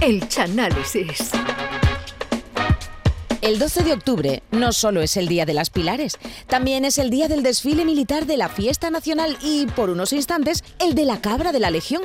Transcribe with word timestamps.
El 0.00 0.28
Chanálisis. 0.28 1.32
El 3.40 3.58
12 3.58 3.82
de 3.82 3.92
octubre 3.92 4.42
no 4.52 4.72
solo 4.72 5.00
es 5.00 5.16
el 5.16 5.26
Día 5.26 5.44
de 5.44 5.54
las 5.54 5.70
Pilares, 5.70 6.18
también 6.46 6.84
es 6.84 6.98
el 6.98 7.10
día 7.10 7.26
del 7.26 7.42
desfile 7.42 7.84
militar 7.84 8.26
de 8.26 8.36
la 8.36 8.48
fiesta 8.48 8.90
nacional 8.90 9.36
y, 9.42 9.66
por 9.66 9.90
unos 9.90 10.12
instantes, 10.12 10.62
el 10.78 10.94
de 10.94 11.04
la 11.04 11.20
cabra 11.20 11.50
de 11.50 11.58
la 11.58 11.70
Legión. 11.70 12.02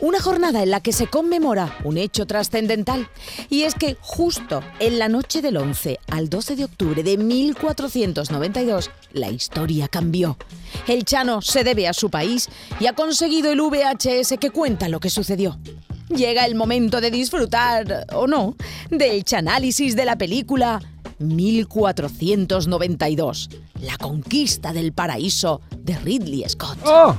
Una 0.00 0.20
jornada 0.20 0.62
en 0.62 0.70
la 0.70 0.80
que 0.80 0.92
se 0.92 1.06
conmemora 1.06 1.76
un 1.84 1.98
hecho 1.98 2.26
trascendental. 2.26 3.08
Y 3.48 3.62
es 3.62 3.74
que 3.74 3.96
justo 4.00 4.62
en 4.80 4.98
la 4.98 5.08
noche 5.08 5.40
del 5.40 5.56
11 5.56 6.00
al 6.10 6.28
12 6.30 6.56
de 6.56 6.64
octubre 6.64 7.02
de 7.02 7.16
1492, 7.16 8.90
la 9.12 9.30
historia 9.30 9.86
cambió. 9.86 10.36
El 10.88 11.04
Chano 11.04 11.42
se 11.42 11.62
debe 11.62 11.86
a 11.86 11.92
su 11.92 12.10
país 12.10 12.48
y 12.80 12.86
ha 12.86 12.94
conseguido 12.94 13.52
el 13.52 13.60
VHS 13.60 14.34
que 14.40 14.50
cuenta 14.50 14.88
lo 14.88 14.98
que 14.98 15.10
sucedió. 15.10 15.58
Llega 16.14 16.44
el 16.44 16.54
momento 16.54 17.00
de 17.00 17.10
disfrutar, 17.10 18.06
o 18.12 18.26
no, 18.26 18.56
del 18.90 19.24
análisis 19.36 19.94
de 19.94 20.04
la 20.04 20.18
película 20.18 20.80
1492, 21.18 23.48
La 23.82 23.96
conquista 23.96 24.72
del 24.72 24.92
paraíso 24.92 25.60
de 25.76 25.96
Ridley 25.98 26.44
Scott. 26.48 26.78
¡Oh! 26.84 27.14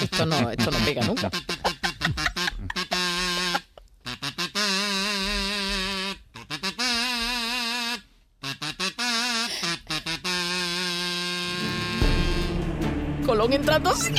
Esto 0.00 0.26
no, 0.26 0.50
esto 0.50 0.70
no 0.70 0.78
pega 0.84 1.04
nunca. 1.04 1.30
Entrando 13.52 13.90
así. 13.90 14.12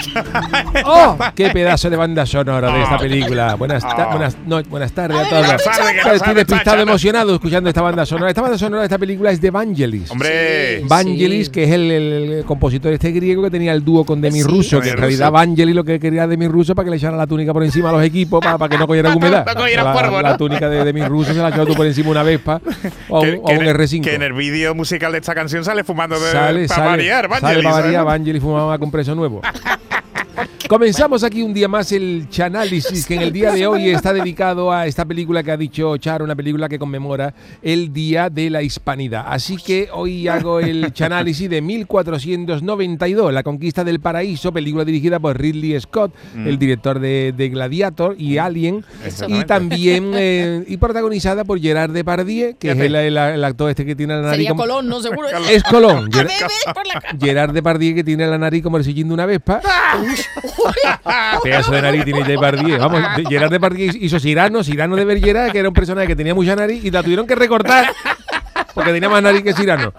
¡Oh! 0.86 1.17
¡Qué 1.36 1.50
pedazo 1.50 1.89
de 1.89 1.95
banda 1.95 2.25
sonora 2.25 2.72
de 2.72 2.83
esta 2.83 2.97
película! 2.97 3.56
Buenas, 3.56 3.84
ta- 3.84 4.08
buenas, 4.08 4.38
no- 4.45 4.61
buenas 4.64 4.92
tardes 4.92 5.17
a 5.17 5.30
todos. 5.30 5.42
Buenas 5.45 5.64
tardes, 5.64 6.03
¿qué 6.03 6.16
Estoy 6.16 6.34
despistado, 6.34 6.81
emocionado 6.81 7.34
escuchando 7.36 7.69
esta 7.69 7.81
banda 7.81 8.06
sonora. 8.06 8.30
Esta 8.30 8.42
banda 8.42 8.58
sonora 8.58 8.81
de 8.81 8.86
esta 8.86 8.97
película 8.97 9.31
es 9.31 9.42
de 9.42 9.52
Vangelis. 9.52 10.09
Hombre, 10.11 10.81
Vangelis, 10.86 11.47
Sí. 11.47 11.52
que 11.52 11.64
es 11.66 11.72
el, 11.72 11.92
el 11.92 12.45
compositor 12.45 12.92
este 12.94 13.11
griego 13.11 13.44
que 13.44 13.52
tenía 13.52 13.73
el 13.73 13.84
dúo 13.84 14.06
con 14.06 14.22
Demi 14.22 14.42
Sí. 14.42 14.47
Russo, 14.47 14.80
que 14.80 14.89
en 14.89 14.95
Demi 14.95 15.00
realidad 15.02 15.28
Russo. 15.28 15.31
Vangelis 15.34 15.75
lo 15.75 15.84
que 15.84 16.00
quería 16.00 16.28
Demi 16.28 16.47
Russo 16.47 16.73
para 16.75 16.86
que 16.86 16.91
le 16.91 16.97
echara 16.97 17.16
la 17.17 17.28
túnica 17.28 17.53
por 17.53 17.64
encima 17.64 17.89
a 17.89 17.94
los 17.94 18.03
equipos 18.03 18.39
para, 18.44 18.69
que 18.69 18.78
no 18.78 18.88
cogieran 18.88 19.16
humedad. 19.17 19.45
No 19.45 19.53
cogieran 19.56 19.86
la, 19.86 19.94
polvo, 19.94 20.22
la 20.22 20.30
¿no? 20.31 20.38
túnica 20.38 20.69
de 20.69 20.84
Demi 20.84 21.03
Russo 21.06 21.34
se 21.34 21.39
la 21.41 21.50
echó 21.50 21.66
tú 21.66 21.73
por 21.75 21.86
encima 21.86 22.09
una 22.09 22.23
Vespa 22.23 22.62
o, 23.09 23.22
un- 23.22 23.25
que, 23.25 23.39
o 23.41 23.45
que 23.45 23.53
un 23.58 23.62
en 23.64 23.67
el- 23.67 23.75
R5. 23.78 24.03
que 24.03 24.16
en 24.16 24.22
el 24.23 24.34
vídeo 24.34 24.73
musical 24.75 25.12
de 25.12 25.19
esta 25.19 25.36
canción 25.36 25.64
sale 25.64 25.84
fumando 25.84 26.19
de, 26.19 26.31
sale, 26.31 26.67
para 26.67 26.75
sale, 26.78 26.89
variar, 26.89 27.23
sale 27.30 27.41
Vangelis, 27.41 27.64
para 27.64 27.75
variar, 27.75 27.94
¿sabes? 28.03 28.06
Vangelis 28.19 28.41
fumaba 28.41 28.78
con 28.80 28.91
preso 28.91 29.16
nuevo. 29.17 29.41
Comenzamos 30.69 31.23
aquí 31.23 31.41
un 31.41 31.53
día 31.53 31.67
más 31.67 31.91
el 31.91 32.27
Chanálisis, 32.30 33.05
que 33.05 33.16
en 33.16 33.21
el 33.21 33.31
día 33.31 33.52
de 33.52 33.66
hoy 33.67 33.89
está 33.89 34.13
dedicado 34.13 34.71
a 34.71 34.85
esta 34.85 35.05
película 35.05 35.41
que 35.44 35.52
ha 35.52 35.57
dicho 35.57 35.95
Charo, 35.97 36.25
una 36.25 36.35
película 36.35 36.67
que 36.69 36.77
conmemora 36.77 37.33
el 37.61 37.91
Día 37.94 38.29
de 38.29 38.49
la 38.49 38.61
Hispanidad. 38.61 39.25
Así 39.27 39.57
que 39.57 39.89
hoy 39.94 40.27
hago 40.27 40.59
el 40.59 40.91
Chanálisis 40.94 41.49
de 41.49 41.61
1492, 41.61 43.33
La 43.33 43.44
Conquista 43.44 43.83
del 43.83 43.99
Paraíso, 43.99 44.52
película 44.52 44.83
dirigida 44.85 45.19
por 45.19 45.39
Ridley 45.39 45.79
Scott, 45.79 46.13
el 46.35 46.57
director 46.59 46.99
de, 46.99 47.33
de 47.35 47.49
Gladiator 47.49 48.16
y 48.17 48.38
Alien, 48.38 48.83
y 49.27 49.44
también 49.45 50.11
eh, 50.16 50.63
y 50.67 50.77
protagonizada 50.77 51.44
por 51.45 51.59
Gerard 51.59 51.91
Depardieu, 51.91 52.55
que 52.57 52.72
es 52.72 52.79
el, 52.79 52.95
el- 52.95 53.17
el 53.17 53.44
actor 53.44 53.69
este 53.69 53.85
que 53.85 53.95
tiene 53.95 54.16
la 54.16 54.22
nariz 54.22 54.35
Sería 54.38 54.49
como- 54.49 54.61
Colón, 54.63 54.88
no 54.88 55.01
seguro. 55.01 55.27
es 55.49 55.63
Colón. 55.63 56.09
Gerard 57.22 57.53
Depardieu 57.53 57.95
que 57.95 58.03
tiene 58.03 58.27
la 58.27 58.38
nariz 58.38 58.61
como 58.63 58.77
el 58.77 58.83
sillín 58.83 59.07
de 59.07 59.13
una 59.13 59.25
vespa. 59.25 59.61
Pedazo 61.44 61.72
de 61.72 61.81
nariz 61.81 62.06
tiene 62.06 62.23
Depardieu. 62.23 62.78
Vamos, 62.80 63.02
Gerard 63.28 63.52
Depardieu 63.52 63.91
hizo 64.00 64.19
Cyrano, 64.19 64.63
Cyrano 64.63 64.96
de 64.96 65.06
Bergerac, 65.06 65.51
que 65.51 65.59
era 65.59 65.69
un 65.69 65.74
personaje 65.74 66.07
que 66.07 66.16
tenía 66.16 66.35
mucha 66.35 66.56
nariz 66.56 66.84
y 66.84 66.91
la 66.91 67.03
tuvieron 67.03 67.25
que 67.28 67.35
recortar 67.35 67.94
porque 68.74 68.91
tenía 68.91 69.09
más 69.09 69.24
nariz 69.24 69.44
que 69.44 69.53
Cyrano. 69.53 69.94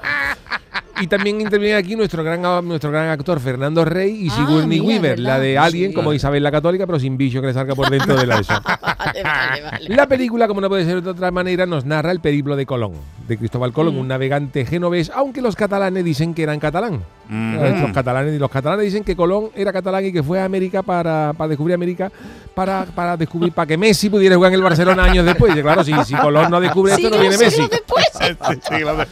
Y 1.01 1.07
también 1.07 1.41
interviene 1.41 1.77
aquí 1.77 1.95
nuestro 1.97 2.23
gran, 2.25 2.43
nuestro 2.67 2.91
gran 2.91 3.09
actor 3.09 3.41
Fernando 3.41 3.85
Rey 3.85 4.27
y 4.27 4.29
Ah, 4.31 4.35
Sigourney 4.37 4.81
Weaver, 4.81 5.19
la 5.19 5.39
de 5.39 5.57
Alien, 5.59 5.91
Sí. 5.91 5.95
como 5.95 6.13
Isabel 6.13 6.43
la 6.43 6.51
Católica, 6.51 6.87
pero 6.87 6.99
sin 6.99 7.17
bicho 7.17 7.41
que 7.41 7.49
le 7.49 7.53
salga 7.55 7.75
por 7.75 7.89
dentro 7.91 8.17
de 8.17 8.27
la 8.27 8.37
de 8.37 8.41
eso. 8.43 8.53
Vale, 8.99 9.23
vale, 9.23 9.63
vale. 9.63 9.89
La 9.95 10.07
película, 10.07 10.49
como 10.49 10.61
no 10.61 10.69
puede 10.69 10.85
ser 10.85 11.03
de 11.03 11.11
otra 11.11 11.31
manera, 11.31 11.67
nos 11.67 11.85
narra 11.85 12.11
el 12.11 12.21
periplo 12.21 12.57
de 12.57 12.67
Colón, 12.67 12.93
de 13.29 13.39
Cristóbal 13.39 13.73
Colón, 13.73 13.95
Mm. 13.95 13.99
un 13.99 14.09
navegante 14.09 14.65
genovés, 14.67 15.11
aunque 15.15 15.41
los 15.41 15.55
catalanes 15.57 16.05
dicen 16.05 16.35
que 16.35 16.43
eran 16.43 16.59
catalán. 16.59 17.01
Mm. 17.29 17.81
Los 17.83 17.93
catalanes 17.93 18.35
y 18.35 18.39
los 18.39 18.51
catalanes 18.51 18.87
dicen 18.87 19.05
que 19.05 19.15
Colón 19.17 19.51
era 19.55 19.73
catalán 19.73 20.05
y 20.05 20.13
que 20.13 20.23
fue 20.23 20.41
a 20.41 20.45
América 20.45 20.83
para, 20.83 21.33
para 21.37 21.49
descubrir 21.49 21.75
América, 21.75 22.11
para, 22.55 22.85
para 22.87 23.17
descubrir, 23.17 23.53
para 23.53 23.67
que 23.67 23.77
Messi 23.79 24.11
pudiera 24.11 24.35
jugar 24.37 24.51
en 24.53 24.57
el 24.57 24.63
Barcelona 24.63 25.05
años 25.05 25.25
después. 25.25 25.57
Y 25.57 25.63
claro, 25.63 25.85
si, 25.85 25.93
si 26.05 26.15
Colón 26.15 26.51
no 26.51 26.61
descubre 26.61 26.95
esto, 26.95 27.09
no 27.11 27.19
viene 27.19 27.37
Messi. 27.39 27.63
después. 27.71 28.05
Sí, 28.69 28.81
lo 28.81 28.97
de- 28.97 29.07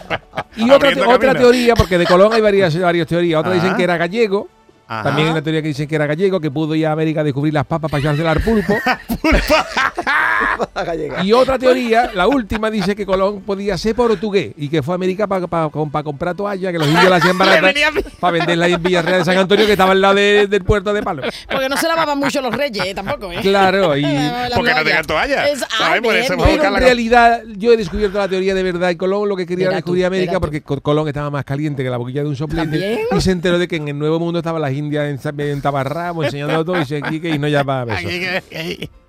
Y 0.56 0.71
otra, 0.71 0.91
otra 0.91 1.19
camino. 1.19 1.34
teoría, 1.34 1.75
porque 1.75 1.99
de 1.99 2.06
Colón 2.06 2.33
hay 2.33 2.41
varias, 2.41 2.78
varias 2.81 3.06
teorías. 3.06 3.41
Otra 3.41 3.53
dicen 3.53 3.77
que 3.77 3.83
era 3.84 3.97
gallego. 3.97 4.49
Ajá. 4.89 5.03
También 5.03 5.27
hay 5.29 5.33
una 5.33 5.43
teoría 5.43 5.63
que 5.63 5.69
dicen 5.69 5.89
que 5.89 5.95
era 5.97 6.07
gallego, 6.07 6.41
que 6.41 6.51
pudo 6.51 6.75
ir 6.75 6.87
a 6.87 6.93
América 6.93 7.21
a 7.23 7.25
descubrir 7.25 7.53
las 7.55 7.67
papas 7.67 7.91
para 7.91 8.01
echarse 8.01 8.27
al 8.27 8.41
pulpo. 8.41 8.75
y 11.23 11.33
otra 11.33 11.59
teoría, 11.59 12.11
la 12.15 12.27
última, 12.29 12.71
dice 12.71 12.95
que 12.95 13.05
Colón 13.07 13.41
podía 13.43 13.77
ser 13.79 13.95
portugués 13.95 14.53
y 14.57 14.69
que 14.69 14.83
fue 14.83 14.95
a 14.95 14.97
América 14.97 15.27
para 15.27 15.69
comprar 16.05 16.35
toallas, 16.35 16.73
que 16.73 16.79
los 16.79 16.87
indios 16.89 17.09
la 17.11 17.17
hacían 17.17 17.37
para 18.21 18.33
venderla 18.33 18.69
en 18.69 18.83
Villarreal 18.83 19.19
de 19.21 19.25
San 19.25 19.39
Antonio, 19.39 19.67
que 19.67 19.73
estaba 19.73 19.93
al 19.93 20.01
lado 20.01 20.15
de- 20.15 20.47
del 20.47 20.65
puerto 20.65 20.93
de 20.93 21.03
Palo. 21.03 21.23
Porque 21.51 21.69
no 21.69 21.77
se 21.77 21.89
lavaban 21.89 22.19
mucho 22.19 22.41
los 22.41 22.55
reyes, 22.55 22.85
eh, 22.87 22.95
tampoco, 22.95 23.33
¿eh? 23.33 23.39
Claro, 23.43 23.97
y... 23.97 24.03
La 24.03 24.49
Porque 24.55 24.73
no 24.73 24.79
tenían 24.85 25.05
toalla. 25.05 25.49
Es- 25.49 25.63
ah, 25.81 25.97
Pero 26.03 26.65
en 26.65 26.73
la- 26.73 26.79
realidad 26.81 27.43
yo 27.57 27.73
he 27.73 27.77
descubierto 27.77 28.19
la 28.19 28.29
teoría 28.29 28.55
de 28.55 28.63
verdad 28.63 28.91
y 28.91 28.97
Colón 28.97 29.29
lo 29.29 29.37
que 29.37 29.47
quería 29.47 29.65
era 29.67 29.73
tú, 29.73 29.77
descubrir 29.77 30.07
América 30.07 30.41
porque 30.41 30.63
Co- 30.63 30.81
Colón 30.81 31.09
estaba 31.09 31.31
más 31.31 31.45
caliente 31.45 31.83
que 31.83 31.91
la 31.91 31.97
boquilla 31.97 32.23
de 32.23 32.29
un 32.29 32.37
soplete 32.37 33.07
y 33.11 33.21
se 33.21 33.31
enteró 33.33 33.59
de 33.59 33.67
que 33.69 33.77
en 33.77 33.89
el 33.89 33.99
Nuevo 33.99 34.19
Mundo 34.19 34.39
estaban 34.39 34.61
las 34.63 34.73
indias 34.77 35.25
en, 35.25 35.41
en 35.41 35.61
tabarramo 35.61 36.25
enseñando 36.25 36.65
todo 36.65 36.77
y 36.77 36.81
dice 36.81 37.01
aquí 37.03 37.21
que 37.21 37.31
y 37.31 37.39
no 37.39 37.49
ya 37.49 37.63
va 37.63 37.83
a 37.83 37.87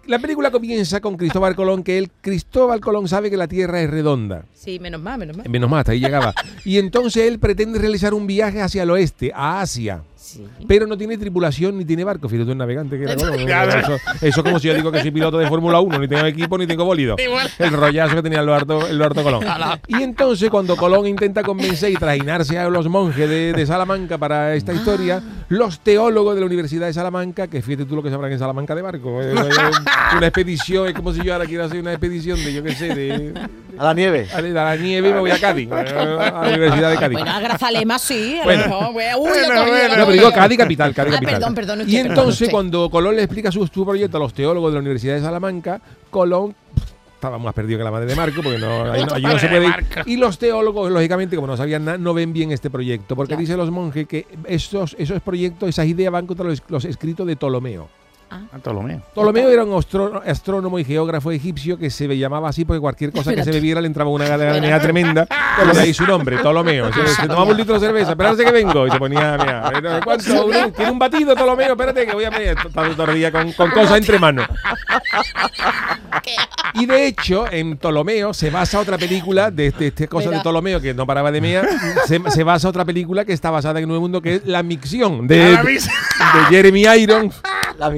La 0.05 0.19
película 0.19 0.51
comienza 0.51 1.01
con 1.01 1.17
Cristóbal 1.17 1.55
Colón, 1.55 1.83
que 1.83 1.97
él, 1.97 2.09
Cristóbal 2.21 2.79
Colón 2.79 3.07
sabe 3.07 3.29
que 3.29 3.37
la 3.37 3.47
Tierra 3.47 3.81
es 3.81 3.89
redonda. 3.89 4.45
Sí, 4.53 4.79
menos 4.79 5.01
mal, 5.01 5.19
menos 5.19 5.35
mal. 5.37 5.49
Menos 5.49 5.69
mal, 5.69 5.79
hasta 5.79 5.91
ahí 5.91 5.99
llegaba. 5.99 6.33
Y 6.65 6.77
entonces 6.77 7.27
él 7.27 7.39
pretende 7.39 7.79
realizar 7.79 8.13
un 8.13 8.25
viaje 8.27 8.61
hacia 8.61 8.83
el 8.83 8.91
oeste, 8.91 9.31
a 9.33 9.61
Asia. 9.61 10.03
Sí. 10.27 10.45
Pero 10.67 10.85
no 10.87 10.97
tiene 10.97 11.17
tripulación 11.17 11.77
ni 11.77 11.85
tiene 11.85 12.03
barco. 12.03 12.27
Fíjate 12.27 12.51
un 12.51 12.57
navegante 12.57 12.97
que 12.97 13.03
era 13.05 13.15
Colón. 13.15 13.47
Ya, 13.47 13.63
Eso, 13.63 13.93
eso 13.95 14.01
es 14.21 14.35
como 14.43 14.59
si 14.59 14.67
yo 14.67 14.73
digo 14.73 14.91
que 14.91 14.99
soy 15.01 15.11
piloto 15.11 15.37
de 15.37 15.47
Fórmula 15.47 15.79
1, 15.79 15.99
ni 15.99 16.07
tengo 16.09 16.25
equipo 16.25 16.57
ni 16.57 16.67
tengo 16.67 16.83
bólido. 16.83 17.15
El 17.59 17.71
rollazo 17.71 18.15
que 18.17 18.21
tenía 18.23 18.41
el 18.41 18.45
Loardo, 18.45 18.87
el 18.87 18.97
Loardo 18.97 19.23
Colón. 19.23 19.45
Y 19.87 20.03
entonces 20.03 20.49
cuando 20.49 20.75
Colón 20.75 21.07
intenta 21.07 21.43
convencer 21.43 21.91
y 21.91 21.95
trajinarse 21.95 22.59
a 22.59 22.67
los 22.69 22.89
monjes 22.89 23.29
de, 23.29 23.53
de 23.53 23.65
Salamanca 23.65 24.17
para 24.17 24.53
esta 24.55 24.73
historia, 24.73 25.21
los 25.47 25.79
teólogos 25.79 26.35
de 26.35 26.41
la 26.41 26.45
Universidad 26.47 26.87
de 26.87 26.93
Salamanca, 26.93 27.47
que 27.47 27.61
fíjate 27.61 27.85
tú 27.85 27.95
lo 27.95 28.03
que 28.03 28.09
sabrán 28.09 28.31
en 28.31 28.39
Salamanca 28.39 28.75
de 28.75 28.81
barco, 28.81 29.21
eh, 29.21 29.33
una 30.17 30.27
expedición, 30.27 30.87
es 30.87 30.93
como 30.93 31.13
si 31.13 31.23
yo 31.23 31.33
ahora 31.33 31.45
quiero 31.45 31.63
hacer 31.63 31.79
una 31.79 31.91
expedición 31.91 32.37
de, 32.43 32.53
yo 32.53 32.63
qué 32.63 32.71
sé, 32.73 32.93
de, 32.93 33.33
A 33.77 33.83
la 33.85 33.93
nieve. 33.93 34.27
a 34.33 34.41
la 34.41 34.75
nieve 34.75 35.13
me 35.13 35.19
voy 35.19 35.31
a 35.31 35.39
Cádiz, 35.39 35.71
a 35.71 35.83
la 35.83 36.41
Universidad 36.49 36.91
de 36.91 36.97
Cádiz. 36.97 37.17
Bueno, 37.19 37.31
a 37.31 37.39
Grazalema 37.39 37.97
sí. 37.97 38.37
a 38.41 38.45
lo 38.45 38.57
mejor. 38.57 38.89
Uy, 39.19 39.29
Bueno, 39.47 40.05
digo 40.19 40.31
Cádiz 40.31 40.57
capital, 40.57 40.93
Cádiz 40.93 41.13
Ah, 41.13 41.15
capital. 41.15 41.33
perdón, 41.39 41.55
perdón, 41.55 41.79
usted, 41.81 41.93
y 41.93 41.97
entonces 41.97 42.49
cuando 42.49 42.89
Colón 42.89 43.15
le 43.15 43.23
explica 43.23 43.51
su, 43.51 43.65
su 43.67 43.85
proyecto 43.85 44.17
a 44.17 44.19
los 44.19 44.33
teólogos 44.33 44.71
de 44.71 44.75
la 44.75 44.81
Universidad 44.81 45.15
de 45.15 45.21
Salamanca, 45.21 45.81
Colón 46.09 46.55
estaba 47.15 47.39
más 47.39 47.53
perdido 47.55 47.79
que 47.79 47.83
la 47.83 47.89
madre 47.89 48.05
de 48.05 48.15
Marco, 48.15 48.41
porque 48.43 48.59
no, 48.59 48.91
ahí 48.91 49.03
no- 49.03 49.11
allí 49.15 49.23
no 49.25 49.39
se 49.39 49.47
puede 49.47 49.65
ir. 49.67 49.73
Y 50.05 50.17
los 50.17 50.37
teólogos, 50.37 50.91
lógicamente, 50.91 51.35
como 51.35 51.47
no 51.47 51.57
sabían 51.57 51.83
nada, 51.85 51.97
no 51.97 52.13
ven 52.13 52.31
bien 52.31 52.51
este 52.51 52.69
proyecto, 52.69 53.15
porque 53.15 53.29
Claro. 53.29 53.41
dicen 53.41 53.57
los 53.57 53.71
monjes 53.71 54.07
que 54.07 54.27
esos, 54.45 54.95
esos 54.99 55.19
proyectos, 55.21 55.67
esas 55.69 55.87
ideas 55.87 56.11
van 56.11 56.27
contra 56.27 56.45
los, 56.47 56.61
los 56.67 56.85
escritos 56.85 57.25
de 57.25 57.35
Ptolomeo. 57.35 57.89
Ah, 58.29 58.57
Ptolomeo. 58.61 59.01
Ptolomeo 59.13 59.49
era 59.49 59.63
un 59.63 59.81
astrónomo 60.25 60.79
y 60.79 60.83
geógrafo 60.83 61.31
egipcio 61.31 61.77
que 61.77 61.89
se 61.89 62.07
llamaba 62.17 62.49
así 62.49 62.65
porque 62.65 62.79
cualquier 62.81 63.11
cosa 63.11 63.33
que 63.33 63.43
se 63.43 63.51
bebiera 63.51 63.79
le 63.79 63.87
entraba 63.87 64.09
una 64.09 64.27
galanera 64.27 64.79
tremenda. 64.81 65.25
De 65.73 65.79
ahí 65.79 65.93
su 65.93 66.05
nombre, 66.05 66.37
Ptolomeo. 66.37 66.91
Se, 66.93 67.07
se 67.07 67.21
tomaba 67.27 67.45
un 67.45 67.57
litro 67.57 67.73
de 67.75 67.79
cerveza, 67.79 68.11
espérate 68.11 68.43
que 68.45 68.51
vengo. 68.51 68.85
Y 68.87 68.91
se 68.91 68.99
ponía, 68.99 69.37
mira, 69.39 70.01
¿cuánto? 70.03 70.45
Un- 70.45 70.71
¿Tiene 70.73 70.91
un 70.91 70.99
batido, 70.99 71.35
Ptolomeo? 71.35 71.71
Espérate 71.71 72.05
que 72.05 72.13
voy 72.13 72.25
a 72.25 72.31
pedir. 72.31 72.55
Todo, 72.73 72.89
todo 72.95 73.11
el 73.11 73.15
día 73.15 73.31
con, 73.31 73.51
con 73.53 73.71
cosas 73.71 73.97
entre 73.97 74.19
manos. 74.19 74.45
Y 76.73 76.85
de 76.85 77.07
hecho, 77.07 77.45
en 77.51 77.77
Ptolomeo 77.77 78.33
se 78.33 78.49
basa 78.49 78.79
otra 78.79 78.97
película 78.97 79.49
de 79.49 79.67
este, 79.67 79.87
este 79.87 80.07
cosa 80.07 80.25
de 80.25 80.31
Mira. 80.35 80.41
Ptolomeo 80.43 80.79
que 80.81 80.93
no 80.93 81.07
paraba 81.07 81.31
de 81.31 81.41
mía. 81.41 81.63
Se, 82.05 82.21
se 82.29 82.43
basa 82.43 82.67
otra 82.69 82.85
película 82.85 83.25
que 83.25 83.33
está 83.33 83.49
basada 83.49 83.79
en 83.79 83.83
el 83.83 83.87
Nuevo 83.87 84.01
Mundo 84.01 84.21
que 84.21 84.35
es 84.35 84.45
La 84.45 84.61
Micción 84.63 85.27
de, 85.27 85.37
de 85.39 85.57
Jeremy 86.49 86.83
Irons. 86.99 87.41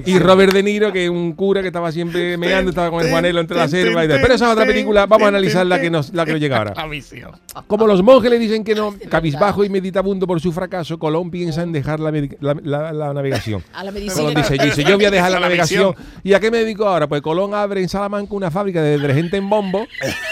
Y 0.05 0.19
Robert 0.19 0.53
De 0.53 0.63
Niro, 0.63 0.91
que 0.91 1.05
es 1.05 1.09
un 1.09 1.33
cura 1.33 1.61
que 1.61 1.67
estaba 1.67 1.91
siempre 1.91 2.37
meando, 2.37 2.69
estaba 2.69 2.89
con 2.91 3.03
el 3.03 3.09
Juanelo 3.11 3.39
entre 3.39 3.57
la 3.57 3.67
selva 3.67 4.03
y 4.05 4.07
tal. 4.07 4.19
Pero 4.21 4.33
esa 4.33 4.45
es 4.47 4.51
otra 4.53 4.65
película, 4.65 5.05
vamos 5.05 5.25
a 5.25 5.29
analizar 5.29 5.65
la 5.65 5.79
que 5.79 5.89
nos, 5.89 6.13
la 6.13 6.25
que 6.25 6.31
nos 6.33 6.41
llega 6.41 6.57
ahora. 6.57 6.73
Como 7.67 7.87
los 7.87 8.03
monjes 8.03 8.29
le 8.29 8.39
dicen 8.39 8.63
que 8.63 8.75
no, 8.75 8.93
cabizbajo 9.09 9.63
y 9.63 9.69
meditabundo 9.69 10.27
por 10.27 10.39
su 10.41 10.51
fracaso, 10.51 10.97
Colón 10.99 11.31
piensa 11.31 11.63
en 11.63 11.71
dejar 11.71 11.99
la, 11.99 12.11
la- 12.11 12.57
la- 12.63 12.93
la 12.93 13.13
navegación. 13.13 13.63
A 13.73 13.83
la 13.83 13.91
Colón 13.91 14.03
medicina. 14.05 14.29
dice, 14.41 14.57
yo, 14.57 14.63
dice, 14.65 14.83
yo 14.83 14.95
voy 14.95 15.05
a 15.05 15.11
dejar 15.11 15.31
la 15.31 15.39
navegación. 15.41 15.95
¿Y 16.23 16.33
a 16.33 16.39
qué 16.39 16.51
me 16.51 16.57
dedico 16.59 16.85
ahora? 16.85 17.07
Pues 17.07 17.21
Colón 17.21 17.53
abre 17.53 17.81
en 17.81 17.89
Salamanca 17.89 18.33
una 18.33 18.51
fábrica 18.51 18.81
de 18.81 18.97
detergente 18.97 19.37
en 19.37 19.49
bombo, 19.49 19.87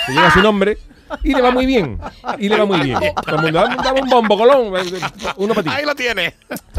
que 0.08 0.14
lleva 0.14 0.32
su 0.32 0.42
nombre, 0.42 0.78
y 1.24 1.34
le 1.34 1.42
va 1.42 1.52
muy 1.52 1.66
bien. 1.66 1.98
Y 2.40 2.50
le 2.50 2.58
va 2.58 2.66
muy 2.66 2.80
bien. 2.82 2.98
El 3.04 3.54
dame, 3.54 3.76
dame 3.84 4.02
un 4.02 4.10
bombo, 4.10 4.38
Colón. 4.38 4.74
Uno 5.38 5.54
para 5.54 5.64
ti. 5.64 5.70
Ahí 5.74 5.86
lo 5.86 5.96
tiene. 5.96 6.34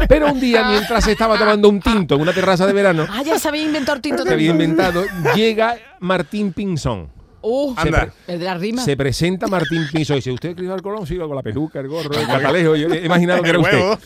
Pero 0.07 0.31
un 0.31 0.39
día, 0.39 0.67
mientras 0.69 1.07
estaba 1.07 1.37
tomando 1.37 1.69
un 1.69 1.79
tinto 1.79 2.15
en 2.15 2.21
una 2.21 2.33
terraza 2.33 2.67
de 2.67 2.73
verano, 2.73 3.07
Ah, 3.09 3.23
ya 3.23 3.39
se 3.39 3.47
había 3.47 3.63
inventado 3.63 3.99
tinto 4.01 4.23
que 4.23 4.33
había 4.33 4.51
inventado, 4.51 5.03
llega 5.35 5.77
Martín 5.99 6.53
Pinzón. 6.53 7.09
Uh, 7.41 7.73
Se, 7.81 7.89
pre- 7.89 8.11
el 8.27 8.39
de 8.39 8.45
la 8.45 8.55
rima. 8.55 8.83
se 8.83 8.97
presenta 8.97 9.47
Martín 9.47 9.87
Pinzón 9.93 10.17
y 10.17 10.19
dice, 10.19 10.31
¿usted 10.31 10.49
es 10.49 10.55
Cristóbal 10.55 10.81
Colón? 10.81 11.07
Sí, 11.07 11.17
con 11.17 11.33
la 11.35 11.41
peluca, 11.41 11.79
el 11.79 11.87
gorro, 11.87 12.11
el 12.13 12.27
catalejo. 12.27 12.75
Yo 12.75 12.89
he 12.89 13.05
imaginado 13.05 13.41
que 13.41 13.49
El 13.51 13.55
era 13.55 13.63
usted. 13.63 13.79
huevo. 13.79 13.99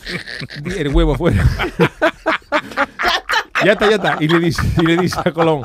El 0.78 0.88
huevo 0.94 1.14
fuera. 1.16 1.44
ya 3.64 3.72
está, 3.72 3.88
ya 3.90 3.96
está. 3.96 4.16
Y 4.20 4.28
le 4.28 4.38
dice, 4.38 4.62
y 4.78 4.82
le 4.86 4.96
dice 4.98 5.18
a 5.24 5.32
Colón. 5.32 5.62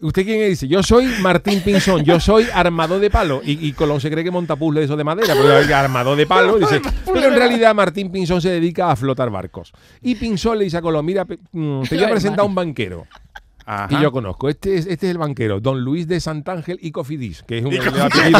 ¿Usted 0.00 0.24
quién 0.24 0.42
es? 0.42 0.48
Dice, 0.50 0.68
yo 0.68 0.82
soy 0.82 1.06
Martín 1.20 1.62
Pinzón, 1.62 2.04
yo 2.04 2.20
soy 2.20 2.46
armador 2.52 3.00
de 3.00 3.08
palo. 3.10 3.40
Y, 3.42 3.66
y 3.66 3.72
Colón 3.72 4.00
se 4.00 4.10
cree 4.10 4.22
que 4.22 4.30
monta 4.30 4.54
puzzle 4.54 4.80
de 4.80 4.86
eso 4.86 4.96
de 4.96 5.04
madera, 5.04 5.34
pero 5.34 5.58
es 5.58 5.70
armador 5.70 6.16
de 6.16 6.26
palo. 6.26 6.58
Dice, 6.58 6.82
pero 7.04 7.28
en 7.28 7.34
realidad 7.34 7.74
Martín 7.74 8.12
Pinzón 8.12 8.42
se 8.42 8.50
dedica 8.50 8.90
a 8.90 8.96
flotar 8.96 9.30
barcos. 9.30 9.72
Y 10.02 10.16
Pinzón 10.16 10.58
le 10.58 10.64
dice 10.64 10.76
a 10.76 10.82
Colón, 10.82 11.06
mira, 11.06 11.24
mm, 11.24 11.82
te 11.82 11.94
voy 11.94 12.04
a 12.04 12.10
presentar 12.10 12.40
a 12.40 12.44
un 12.44 12.54
banquero. 12.54 13.06
Ajá. 13.68 13.88
Y 13.90 14.00
yo 14.00 14.12
conozco. 14.12 14.48
Este 14.48 14.76
es, 14.76 14.86
este 14.86 15.06
es 15.06 15.10
el 15.10 15.18
banquero, 15.18 15.58
don 15.60 15.80
Luis 15.80 16.06
de 16.06 16.20
Santángel 16.20 16.78
y 16.80 16.92
Cofidis, 16.92 17.42
que 17.42 17.58
es 17.58 17.64
un 17.64 17.72
el 17.72 17.80
apellido 18.00 18.38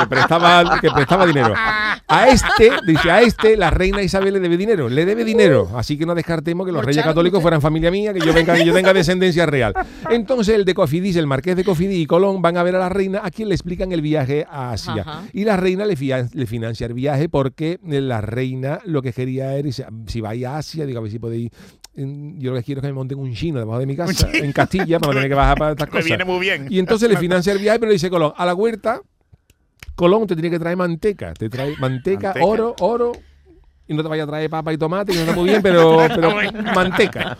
que 0.00 0.06
prestaba, 0.08 0.80
que 0.80 0.90
prestaba 0.90 1.26
dinero. 1.26 1.54
A 2.10 2.28
este, 2.28 2.70
dice, 2.86 3.10
a 3.10 3.20
este 3.20 3.56
la 3.56 3.70
reina 3.70 4.02
Isabel 4.02 4.34
le 4.34 4.40
debe 4.40 4.56
dinero, 4.56 4.88
le 4.88 5.04
debe 5.04 5.24
dinero. 5.24 5.68
Así 5.76 5.98
que 5.98 6.06
no 6.06 6.14
descartemos 6.14 6.66
que 6.66 6.72
los 6.72 6.84
reyes 6.84 7.04
católicos 7.04 7.42
fueran 7.42 7.60
familia 7.60 7.90
mía, 7.90 8.12
que 8.14 8.20
yo 8.20 8.32
venga, 8.32 8.54
que 8.54 8.64
yo 8.64 8.72
tenga 8.72 8.92
descendencia 8.94 9.44
real. 9.46 9.74
Entonces 10.10 10.54
el 10.54 10.64
de 10.64 10.74
Cofidis, 10.74 11.16
el 11.16 11.26
marqués 11.26 11.56
de 11.56 11.64
Cofidis 11.64 11.98
y 11.98 12.06
Colón 12.06 12.40
van 12.40 12.56
a 12.56 12.62
ver 12.62 12.76
a 12.76 12.78
la 12.78 12.88
reina, 12.88 13.20
a 13.22 13.30
quien 13.30 13.48
le 13.48 13.54
explican 13.54 13.92
el 13.92 14.00
viaje 14.00 14.46
a 14.50 14.70
Asia. 14.72 15.02
Ajá. 15.06 15.22
Y 15.32 15.44
la 15.44 15.56
reina 15.56 15.84
le, 15.84 15.96
fia- 15.96 16.28
le 16.32 16.46
financia 16.46 16.86
el 16.86 16.94
viaje 16.94 17.28
porque 17.28 17.78
la 17.84 18.20
reina 18.22 18.80
lo 18.84 19.02
que 19.02 19.12
quería 19.12 19.54
era, 19.54 19.68
si 20.06 20.20
vais 20.20 20.44
a 20.46 20.56
Asia, 20.58 20.86
digo, 20.86 20.98
a 20.98 21.02
ver 21.02 21.12
si 21.12 21.18
podéis 21.18 21.50
en- 21.94 22.38
yo 22.40 22.50
lo 22.52 22.56
que 22.58 22.62
quiero 22.64 22.80
es 22.80 22.82
que 22.82 22.88
me 22.88 22.94
monten 22.94 23.18
un 23.18 23.32
chino 23.34 23.58
debajo 23.58 23.80
de 23.80 23.86
mi 23.86 23.96
casa, 23.96 24.28
en 24.32 24.52
Castilla, 24.52 24.98
para 24.98 25.12
no 25.12 25.14
tener 25.16 25.28
que 25.30 25.34
bajar 25.34 25.58
para 25.58 25.70
estas 25.72 25.86
Me 25.88 25.92
cosas. 25.92 26.04
viene 26.06 26.24
muy 26.24 26.40
bien. 26.40 26.66
Y 26.70 26.78
entonces 26.78 27.08
le 27.08 27.16
financia 27.16 27.52
el 27.52 27.58
viaje, 27.58 27.78
pero 27.78 27.88
le 27.90 27.94
dice 27.94 28.10
Colón, 28.10 28.32
a 28.36 28.46
la 28.46 28.54
huerta, 28.54 29.00
Colón 29.94 30.26
te 30.26 30.34
tiene 30.36 30.50
que 30.50 30.58
traer 30.58 30.76
manteca. 30.76 31.34
Te 31.34 31.48
trae 31.48 31.74
manteca, 31.78 32.28
Manteca. 32.28 32.46
oro, 32.46 32.74
oro. 32.80 33.12
Y 33.88 33.94
no 33.94 34.02
te 34.02 34.08
vaya 34.08 34.24
a 34.24 34.26
traer 34.26 34.50
papa 34.50 34.72
y 34.72 34.76
tomate, 34.76 35.12
que 35.12 35.18
no 35.18 35.24
está 35.24 35.34
muy 35.34 35.48
bien, 35.48 35.62
pero, 35.62 35.98
pero 36.14 36.34
manteca. 36.74 37.36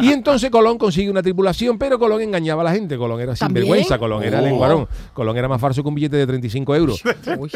Y 0.00 0.12
entonces 0.12 0.50
Colón 0.50 0.76
consigue 0.76 1.10
una 1.10 1.22
tripulación, 1.22 1.78
pero 1.78 1.98
Colón 1.98 2.20
engañaba 2.20 2.60
a 2.60 2.64
la 2.66 2.72
gente. 2.72 2.98
Colón 2.98 3.20
era 3.20 3.34
¿También? 3.34 3.64
sinvergüenza, 3.64 3.98
Colón 3.98 4.22
era 4.22 4.40
Oh. 4.40 4.42
lenguarón. 4.42 4.88
Colón 5.14 5.36
era 5.38 5.48
más 5.48 5.60
falso 5.60 5.82
que 5.82 5.88
un 5.88 5.94
billete 5.94 6.16
de 6.18 6.26
35 6.26 6.76
euros. 6.76 7.02
Uy, 7.38 7.50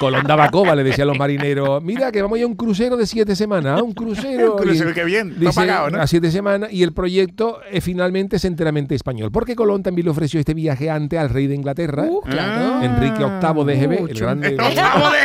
Colón 0.00 0.24
daba 0.26 0.50
coba, 0.50 0.74
le 0.74 0.82
decía 0.82 1.04
a 1.04 1.06
los 1.06 1.16
marineros, 1.18 1.82
mira 1.82 2.10
que 2.10 2.20
vamos 2.20 2.36
a 2.36 2.38
ir 2.40 2.44
a 2.44 2.48
un 2.48 2.56
crucero 2.56 2.96
de 2.96 3.06
siete 3.06 3.36
semanas, 3.36 3.78
¿ah? 3.78 3.82
un 3.82 3.92
crucero. 3.92 4.52
Un 4.56 4.58
crucero, 4.58 4.90
Y 4.90 4.94
qué 4.94 5.04
bien, 5.04 5.28
no 5.34 5.40
dice, 5.40 5.52
pagado, 5.52 5.90
¿no? 5.90 6.00
A 6.02 6.06
siete 6.06 6.30
semanas 6.30 6.72
y 6.72 6.82
el 6.82 6.92
proyecto 6.92 7.60
eh, 7.70 7.80
finalmente 7.80 8.36
es 8.36 8.44
enteramente 8.44 8.94
español. 8.94 9.30
Porque 9.30 9.54
Colón 9.54 9.82
también 9.82 10.04
le 10.06 10.10
ofreció 10.10 10.40
este 10.40 10.52
viaje 10.54 10.90
antes 10.90 11.18
al 11.18 11.30
rey 11.30 11.46
de 11.46 11.54
Inglaterra, 11.54 12.04
uh, 12.08 12.20
claro. 12.22 12.82
Enrique 12.82 13.18
VIII 13.24 13.64
de 13.64 13.86
GB, 13.86 14.10
el 14.10 14.18
grande. 14.18 14.56
Vamos 14.56 15.12
de 15.12 15.18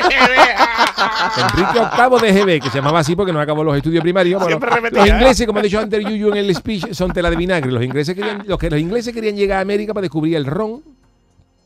Enrique 1.41 1.79
VIII 1.97 2.21
de 2.21 2.26
GB, 2.33 2.61
que 2.61 2.69
se 2.69 2.77
llamaba 2.77 2.99
así 2.99 3.15
porque 3.15 3.33
no 3.33 3.39
acabó 3.39 3.63
los 3.63 3.75
estudios 3.75 4.01
primarios. 4.01 4.41
Bueno, 4.41 4.59
los 4.91 5.07
¿eh? 5.07 5.09
ingleses, 5.09 5.45
como 5.47 5.59
ha 5.59 5.61
dicho 5.61 5.79
antes 5.79 6.03
Yuyu 6.03 6.29
en 6.29 6.37
el 6.37 6.55
speech, 6.55 6.91
son 6.93 7.11
tela 7.11 7.29
de 7.29 7.35
vinagre. 7.35 7.71
Los 7.71 7.83
ingleses 7.83 8.15
querían, 8.15 8.43
los 8.45 8.57
que 8.57 8.69
los 8.69 8.79
ingleses 8.79 9.13
querían 9.13 9.35
llegar 9.35 9.59
a 9.59 9.61
América 9.61 9.93
para 9.93 10.03
descubrir 10.03 10.35
el 10.35 10.45
ron 10.45 10.81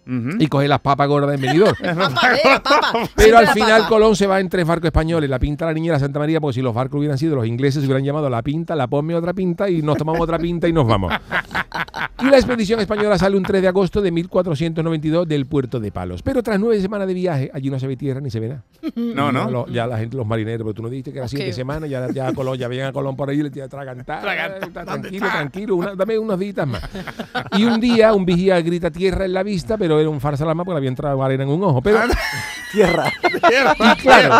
y 0.05 0.47
coger 0.47 0.67
las 0.67 0.81
papas 0.81 1.07
gordas 1.07 1.35
en 1.35 1.41
venidor. 1.41 1.75
Papa, 1.95 2.35
eh, 2.35 2.43
la. 2.43 3.09
Pero 3.15 3.37
al 3.37 3.45
la 3.45 3.53
final. 3.53 3.87
Colón 3.87 4.15
se 4.15 4.27
va 4.27 4.39
en 4.39 4.49
tres 4.49 4.65
barcos 4.65 4.87
españoles, 4.87 5.29
la 5.29 5.39
pinta 5.39 5.65
la 5.65 5.73
niñera 5.73 5.99
Santa 5.99 6.19
María, 6.19 6.41
porque 6.41 6.55
si 6.55 6.61
los 6.61 6.73
barcos 6.73 6.99
hubieran 6.99 7.17
sido 7.17 7.35
los 7.35 7.45
ingleses, 7.45 7.81
se 7.81 7.87
hubieran 7.87 8.03
llamado 8.03 8.29
la 8.29 8.41
pinta, 8.41 8.75
la 8.75 8.87
ponme 8.87 9.15
otra 9.15 9.33
pinta 9.33 9.69
y 9.69 9.81
nos 9.81 9.97
tomamos 9.97 10.21
otra 10.21 10.39
pinta 10.39 10.67
y 10.67 10.73
nos 10.73 10.87
vamos. 10.87 11.13
Y 12.21 12.25
la 12.29 12.37
expedición 12.37 12.79
española 12.79 13.17
sale 13.17 13.37
un 13.37 13.43
3 13.43 13.61
de 13.61 13.67
agosto 13.67 14.01
de 14.01 14.11
1492 14.11 15.27
del 15.27 15.45
puerto 15.45 15.79
de 15.79 15.91
Palos. 15.91 16.21
Pero 16.21 16.41
tras 16.43 16.59
nueve 16.59 16.79
semanas 16.81 17.07
de 17.07 17.13
viaje, 17.13 17.51
allí 17.53 17.69
no 17.69 17.79
se 17.79 17.87
ve 17.87 17.95
tierra 17.97 18.21
ni 18.21 18.29
se 18.29 18.39
ve 18.39 18.49
nada. 18.49 18.63
No, 18.95 19.31
no. 19.31 19.49
Lo- 19.49 19.67
ya 19.67 19.87
la 19.87 19.97
gente, 19.97 20.15
los 20.17 20.25
marineros, 20.25 20.63
pero 20.65 20.73
tú 20.73 20.81
no 20.83 20.89
dijiste 20.89 21.11
que 21.11 21.19
era 21.19 21.27
siete 21.27 21.53
semanas, 21.53 21.89
ya, 21.89 22.09
ya 22.11 22.33
Colón, 22.33 22.57
ya 22.57 22.67
veían 22.67 22.87
a 22.87 22.91
Colón 22.93 23.15
por 23.15 23.29
ahí 23.29 23.39
y 23.39 23.43
le 23.43 23.49
decían, 23.49 23.69
tragantar, 23.69 24.21
¿dónde 24.23 24.69
tranquilo, 24.71 25.25
está? 25.25 25.37
tranquilo, 25.37 25.75
una- 25.75 25.95
dame 25.95 26.17
unos 26.19 26.39
días 26.39 26.67
más. 26.67 26.81
Y 27.57 27.63
un 27.65 27.79
día 27.79 28.13
un 28.13 28.25
vigía 28.25 28.59
grita 28.61 28.89
tierra 28.91 29.25
en 29.25 29.33
la 29.33 29.43
vista, 29.43 29.77
pero 29.77 29.99
era 29.99 30.09
un 30.09 30.19
farsa 30.19 30.45
la 30.45 30.55
porque 30.55 30.71
le 30.71 30.77
había 30.77 30.89
entrado 30.89 31.23
arena 31.23 31.43
en 31.43 31.49
un 31.49 31.63
ojo. 31.63 31.81
Pero 31.81 31.99
Tierra. 32.71 33.11
y 33.77 34.01
claro, 34.01 34.35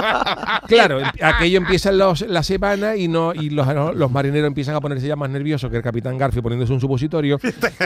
claro, 0.68 1.00
aquello 1.22 1.58
empieza 1.58 1.92
los, 1.92 2.22
la 2.22 2.44
semana 2.44 2.96
y 2.96 3.08
no 3.08 3.34
y 3.34 3.50
los, 3.50 3.68
los 3.96 4.12
marineros 4.12 4.48
empiezan 4.48 4.76
a 4.76 4.82
ponerse 4.82 5.08
ya 5.08 5.16
más 5.16 5.30
nerviosos 5.30 5.70
que 5.70 5.78
el 5.78 5.84
capitán 5.84 6.18
Garfio 6.18 6.42
poniéndose 6.42 6.72
un 6.74 6.80
supositorio 6.80 7.40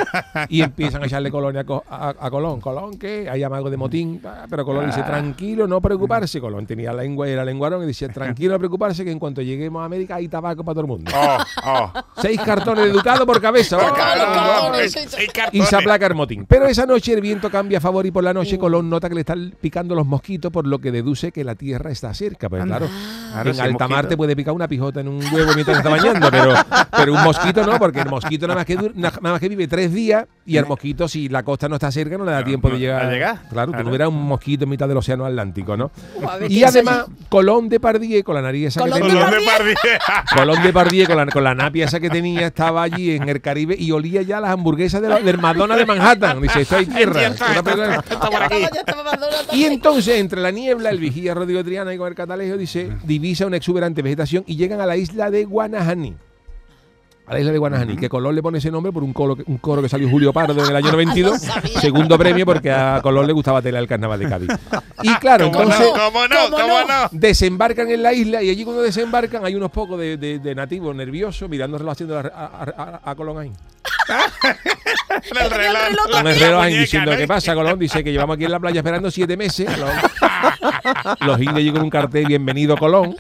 y 0.50 0.62
empiezan 0.62 1.04
a 1.04 1.06
echarle 1.08 1.32
colonia 1.32 1.66
a, 1.90 2.10
a- 2.10 2.16
a 2.20 2.30
Colón. 2.30 2.60
Colón, 2.62 2.98
¿qué? 2.98 3.30
Hay 3.30 3.44
amago 3.44 3.70
de 3.70 3.78
motín. 3.78 4.22
Ah, 4.26 4.46
Pero 4.50 4.66
Colón 4.66 4.88
dice, 4.88 5.04
tranquilo, 5.04 5.68
no 5.68 5.82
preocuparse. 5.82 6.40
Colón 6.40 6.66
tenía 6.66 6.94
lengua, 6.94 7.28
era 7.28 7.44
lenguarón 7.46 7.84
y 7.84 7.88
decía, 7.88 8.10
tranquilo, 8.10 8.54
no 8.54 8.60
preocuparse, 8.60 9.04
que 9.04 9.12
en 9.12 9.20
cuanto 9.20 9.42
lleguemos 9.42 9.82
a 9.82 9.86
América 9.86 10.16
hay 10.16 10.28
tabaco 10.28 10.64
para 10.64 10.74
todo 10.76 10.82
el 10.82 10.88
mundo. 10.88 11.12
Oh, 11.16 11.38
oh. 11.66 11.94
Seis 12.22 12.40
cartones 12.42 12.86
de 12.86 12.92
ducado 12.92 13.26
por 13.26 13.42
cabeza. 13.42 13.78
¡Oh! 13.78 13.94
cartones, 13.94 14.92
Seis- 14.92 15.16
Y 15.52 15.62
se 15.62 15.76
aplaca 15.76 16.08
el 16.08 16.16
motín. 16.16 16.46
Pero 16.46 16.66
esa 16.68 16.86
noche 16.86 17.14
el 17.14 17.22
viento 17.22 17.50
cambia 17.50 17.78
a 17.78 17.82
favor 17.82 18.06
y 18.06 18.12
por 18.12 18.24
la 18.24 18.34
noche 18.34 18.58
Colón 18.58 18.90
nota 18.90 19.10
que 19.10 19.16
le 19.16 19.22
están 19.22 19.54
picando 19.60 19.96
los 19.96 20.06
mosquitos, 20.06 20.35
por 20.52 20.68
lo 20.68 20.80
que 20.80 20.92
deduce 20.92 21.32
que 21.32 21.44
la 21.44 21.56
tierra 21.56 21.92
está 21.92 22.14
cerca. 22.14 22.50
Pues 22.50 22.64
claro, 22.64 22.88
Claro, 23.32 23.50
en 23.52 23.60
alta 23.60 23.88
mar 23.88 24.08
te 24.08 24.16
puede 24.16 24.36
picar 24.36 24.54
una 24.54 24.68
pijota 24.68 25.02
en 25.02 25.08
un 25.10 25.20
huevo 25.34 25.52
mientras 25.54 25.78
está 25.78 25.90
bañando, 25.90 26.30
pero, 26.32 26.54
pero 26.96 27.14
un 27.14 27.24
mosquito 27.24 27.66
no, 27.66 27.78
porque 27.78 28.00
el 28.02 28.10
mosquito 28.10 28.48
nada 28.48 28.60
más 28.60 28.66
que, 28.66 28.76
nada 28.96 29.20
más 29.22 29.40
que 29.40 29.50
vive 29.50 29.68
tres 29.68 29.94
días 29.94 30.26
y 30.46 30.56
el 30.58 30.66
mosquito, 30.66 31.08
si 31.08 31.28
la 31.28 31.44
costa 31.44 31.68
no 31.68 31.76
está 31.76 31.92
cerca, 31.92 32.18
no 32.18 32.24
le 32.26 32.32
da 32.32 32.44
tiempo 32.44 32.70
de 32.70 32.80
llegar. 32.80 33.06
a 33.06 33.12
llegar. 33.12 33.40
Claro, 33.50 33.68
tú 33.68 33.72
Claro. 33.72 33.84
no 33.84 33.90
hubieras 33.90 34.08
un 34.10 34.24
mosquito 34.24 34.64
en 34.64 34.70
mitad 34.70 34.88
del 34.88 34.96
océano 34.98 35.26
Atlántico, 35.26 35.76
¿no? 35.76 35.92
Ver, 36.40 36.50
Y 36.52 36.56
¿quién 36.60 36.72
se- 36.72 36.80
además, 36.80 37.06
Colón 37.30 37.68
de 37.68 37.80
Pardier, 37.80 38.24
con 38.24 38.36
la 38.36 38.42
nariz 38.42 38.68
esa 38.68 38.84
que 38.84 38.90
Colón 38.92 39.08
tenía. 39.10 39.26
Colón 39.26 39.40
de 39.40 39.46
Pardier. 39.46 39.78
Colón 40.36 40.64
de 40.64 40.74
Pardier 40.74 41.08
con 41.08 41.18
la, 41.18 41.26
con 41.28 41.44
la 41.44 41.56
napia 41.56 41.86
esa 41.86 42.00
que 42.00 42.10
tenía 42.10 42.48
estaba 42.48 42.84
allí 42.84 43.12
en 43.12 43.28
el 43.28 43.42
Caribe 43.42 43.76
y 43.78 43.92
olía 43.92 44.22
ya 44.22 44.40
las 44.40 44.52
hamburguesas 44.52 45.02
de 45.02 45.10
la- 45.10 45.20
del 45.20 45.38
Madonna 45.40 45.76
de 45.76 45.86
Manhattan. 45.86 46.42
Dice, 46.42 46.62
esto 46.62 46.78
hay 46.78 46.86
tierra. 46.86 47.32
Una 47.32 48.50
Y 49.54 49.66
entonces, 49.66 50.20
entre 50.26 50.42
la 50.42 50.52
niebla, 50.52 50.90
el 50.90 51.00
vigía 51.00 51.34
Rodrigo 51.34 51.64
Triana 51.64 51.94
y 51.94 51.98
con 51.98 52.08
el 52.08 52.16
catalejo, 52.16 52.58
dice, 52.58 52.92
divisa 53.04 53.46
una 53.46 53.58
exuberante 53.58 54.02
vegetación 54.02 54.44
y 54.46 54.56
llegan 54.58 54.82
a 54.82 54.86
la 54.86 54.98
isla 54.98 55.32
de 55.32 55.46
Guanahani. 55.46 56.16
A 57.28 57.34
la 57.34 57.40
isla 57.40 57.52
de 57.54 57.58
Guanahani, 57.58 57.96
que 57.98 58.08
Colón 58.08 58.36
le 58.36 58.44
pone 58.44 58.60
ese 58.60 58.70
nombre 58.70 58.92
por 58.92 59.02
un 59.04 59.12
coro, 59.12 59.36
que- 59.36 59.44
un 59.48 59.58
coro 59.58 59.82
que 59.82 59.90
salió 59.90 60.08
Julio 60.08 60.32
Pardo 60.32 60.64
en 60.64 60.70
el 60.70 60.76
año 60.76 60.92
92, 60.92 61.32
Lo 61.32 61.40
sabía. 61.40 61.80
segundo 61.82 62.20
premio 62.20 62.46
porque 62.46 62.70
a 62.70 63.00
Colón 63.02 63.26
le 63.26 63.34
gustaba 63.34 63.64
tela 63.64 63.80
el 63.80 63.88
carnaval 63.88 64.20
de 64.20 64.30
Cádiz. 64.30 64.50
Y 65.02 65.12
claro, 65.16 65.50
¿Cómo 65.50 65.64
entonces 65.64 65.88
no? 65.88 66.00
¿Cómo 66.12 66.28
no? 66.28 66.36
¿Cómo 66.52 66.58
¿Cómo 66.58 66.80
no? 66.82 66.88
no? 67.04 67.10
desembarcan 67.12 67.90
en 67.90 68.04
la 68.04 68.14
isla 68.14 68.44
y 68.44 68.50
allí 68.52 68.64
cuando 68.64 68.84
desembarcan 68.84 69.44
hay 69.44 69.56
unos 69.56 69.72
pocos 69.72 70.00
de, 70.00 70.18
de- 70.18 70.38
de 70.38 70.54
nativos 70.54 70.96
nerviosos 70.96 71.50
mirándoselo 71.50 71.90
haciendo 71.90 72.16
a, 72.20 72.22
a- 72.22 73.02
a- 73.04 73.12
a 73.12 73.16
Colón 73.16 73.40
ahí. 73.40 73.52
En 74.08 75.38
el 75.44 75.50
reloj. 75.50 75.82
Con 76.12 76.28
el 76.28 76.40
reloj 76.40 76.62
ahí 76.62 76.78
diciendo, 76.78 77.12
¿no? 77.12 77.18
¿qué 77.18 77.28
pasa, 77.28 77.54
Colón? 77.54 77.80
Dice 77.80 78.04
que 78.04 78.12
llevamos 78.12 78.36
aquí 78.36 78.46
en 78.46 78.52
la 78.52 78.60
playa 78.60 78.80
esperando 78.80 79.10
siete 79.12 79.36
meses. 79.38 79.68
Los, 79.78 79.90
los 81.22 81.40
indios 81.40 81.58
llegan 81.60 81.74
con 81.76 81.84
un 81.84 81.90
cartel, 81.90 82.26
bienvenido 82.28 82.78
Colón. 82.78 83.16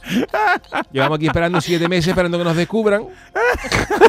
Llevamos 0.92 1.18
aquí 1.18 1.27
esperando 1.27 1.60
siete 1.62 1.88
meses 1.88 2.10
esperando 2.10 2.38
que 2.38 2.44
nos 2.44 2.56
descubran. 2.56 3.06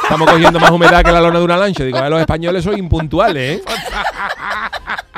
Estamos 0.03 0.31
cogiendo 0.31 0.61
más 0.61 0.71
humedad 0.71 1.03
que 1.03 1.13
la 1.13 1.21
lona 1.21 1.39
de 1.39 1.45
una 1.45 1.57
lancha. 1.57 1.85
Digo, 1.85 1.99
a 1.99 2.09
los 2.09 2.21
españoles 2.21 2.63
son 2.65 2.79
impuntuales, 2.79 3.61
¿eh? 3.61 3.63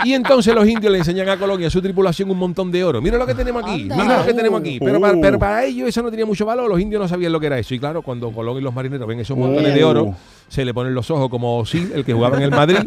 Y 0.04 0.14
entonces 0.14 0.54
los 0.54 0.66
indios 0.66 0.92
le 0.92 0.98
enseñan 0.98 1.28
a 1.28 1.36
Colón 1.36 1.60
y 1.60 1.64
a 1.64 1.70
su 1.70 1.82
tripulación 1.82 2.30
un 2.30 2.38
montón 2.38 2.70
de 2.70 2.84
oro. 2.84 3.02
Mira 3.02 3.18
lo 3.18 3.26
que 3.26 3.34
tenemos 3.34 3.64
aquí, 3.64 3.84
mira 3.84 4.18
lo 4.18 4.24
que 4.26 4.32
tenemos 4.34 4.60
aquí. 4.60 4.78
Pero, 4.78 4.98
Uh. 4.98 5.00
para, 5.00 5.14
pero 5.20 5.38
para 5.40 5.64
ellos 5.64 5.88
eso 5.88 6.02
no 6.02 6.10
tenía 6.10 6.24
mucho 6.24 6.46
valor. 6.46 6.68
Los 6.70 6.80
indios 6.80 7.02
no 7.02 7.08
sabían 7.08 7.32
lo 7.32 7.40
que 7.40 7.46
era 7.46 7.58
eso. 7.58 7.74
Y 7.74 7.80
claro, 7.80 8.02
cuando 8.02 8.30
Colón 8.30 8.58
y 8.58 8.60
los 8.60 8.72
marineros 8.72 9.08
ven 9.08 9.18
esos 9.20 9.36
montones 9.36 9.74
de 9.74 9.84
oro, 9.84 10.04
Uh. 10.04 10.14
Se 10.48 10.64
le 10.64 10.72
ponen 10.74 10.94
los 10.94 11.10
ojos 11.10 11.28
como 11.28 11.64
Sil, 11.68 11.92
el 11.94 12.04
que 12.04 12.12
jugaba 12.14 12.36
en 12.38 12.42
el 12.44 12.50
Madrid, 12.50 12.78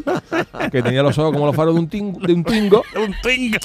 que 0.72 0.82
tenía 0.82 1.04
los 1.04 1.18
ojos 1.18 1.32
como 1.34 1.46
los 1.46 1.56
faros 1.56 1.74
de 1.76 1.80
un, 1.82 1.90
ting- 1.90 2.20
de 2.20 2.34
un 2.34 2.44
tingo. 2.44 2.84
Un 2.96 3.14
tingo. 3.24 3.58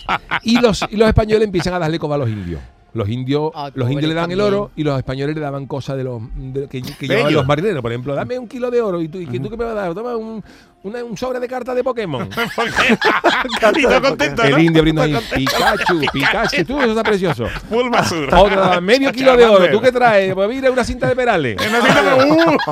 Y 0.42 0.60
los, 0.60 0.84
y 0.90 0.96
los 0.96 1.08
españoles 1.08 1.44
empiezan 1.46 1.74
a 1.74 1.78
darle 1.78 1.98
coba 1.98 2.14
a 2.16 2.18
los 2.18 2.28
indios. 2.28 2.60
Los 2.94 3.10
indios, 3.10 3.52
Ay, 3.54 3.72
los 3.74 3.90
indios 3.90 4.08
le 4.08 4.14
dan 4.14 4.30
el 4.30 4.40
oro 4.40 4.70
y 4.74 4.82
los 4.82 4.96
españoles 4.96 5.34
le 5.34 5.40
daban 5.42 5.66
cosas 5.66 5.98
de 5.98 6.04
los 6.04 6.22
de- 6.34 6.66
que, 6.66 6.80
que 6.80 7.06
llevaban 7.06 7.34
los 7.34 7.46
marineros. 7.46 7.82
Por 7.82 7.92
ejemplo, 7.92 8.14
dame 8.14 8.38
un 8.38 8.48
kilo 8.48 8.70
de 8.70 8.80
oro 8.80 9.02
y 9.02 9.08
tú, 9.08 9.18
¿y 9.18 9.26
que 9.26 9.38
tú 9.38 9.50
qué 9.50 9.56
me 9.58 9.64
vas 9.64 9.72
a 9.72 9.80
dar? 9.80 9.94
Toma 9.94 10.16
un, 10.16 10.42
una- 10.86 11.04
un 11.04 11.16
sobre 11.16 11.40
de 11.40 11.48
cartas 11.48 11.74
de 11.74 11.82
Pokémon. 11.82 12.28
y 13.76 14.00
contento, 14.00 14.42
¿no? 14.42 14.56
el 14.56 14.62
indio 14.62 14.80
abriendo 14.80 15.02
ahí. 15.02 15.16
Pikachu, 15.34 16.00
Pikachu, 16.12 16.64
tú, 16.64 16.80
eso 16.80 16.90
está 16.90 17.02
precioso. 17.02 17.46
Bulbasur. 17.68 18.32
Otra, 18.34 18.80
medio 18.80 19.12
kilo 19.12 19.36
de 19.36 19.44
oro. 19.44 19.70
¿Tú 19.70 19.80
qué 19.80 19.92
traes? 19.92 20.34
Pues 20.34 20.48
mira, 20.48 20.70
una 20.70 20.84
cinta 20.84 21.08
de 21.08 21.16
perales. 21.16 21.56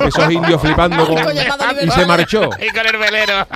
Esos 0.05 0.31
indios 0.31 0.61
flipando 0.61 1.05
con... 1.05 1.17
Y 1.81 1.91
se 1.91 2.05
marchó. 2.05 2.49
Y 2.59 2.69
con 2.69 2.87
el 2.87 2.97
velero. 2.97 3.47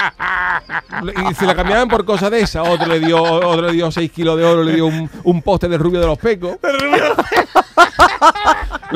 Y 1.30 1.34
se 1.36 1.46
la 1.46 1.56
cambiaban 1.56 1.88
por 1.88 2.06
cosas 2.06 2.32
de 2.32 2.42
esas. 2.42 2.68
Otro 2.68 2.88
le 2.88 3.00
dio, 3.00 3.22
otro 3.22 3.68
le 3.68 3.74
dio 3.74 3.92
6 3.92 4.12
kilos 4.12 4.38
de 4.38 4.46
oro, 4.46 4.64
le 4.64 4.74
dio 4.74 4.86
un, 4.86 5.10
un 5.24 5.42
poste 5.42 5.68
del 5.68 5.80
rubio 5.80 6.00
de 6.02 6.08
los 6.08 6.18
pecos. 6.18 6.58
Los 6.62 6.74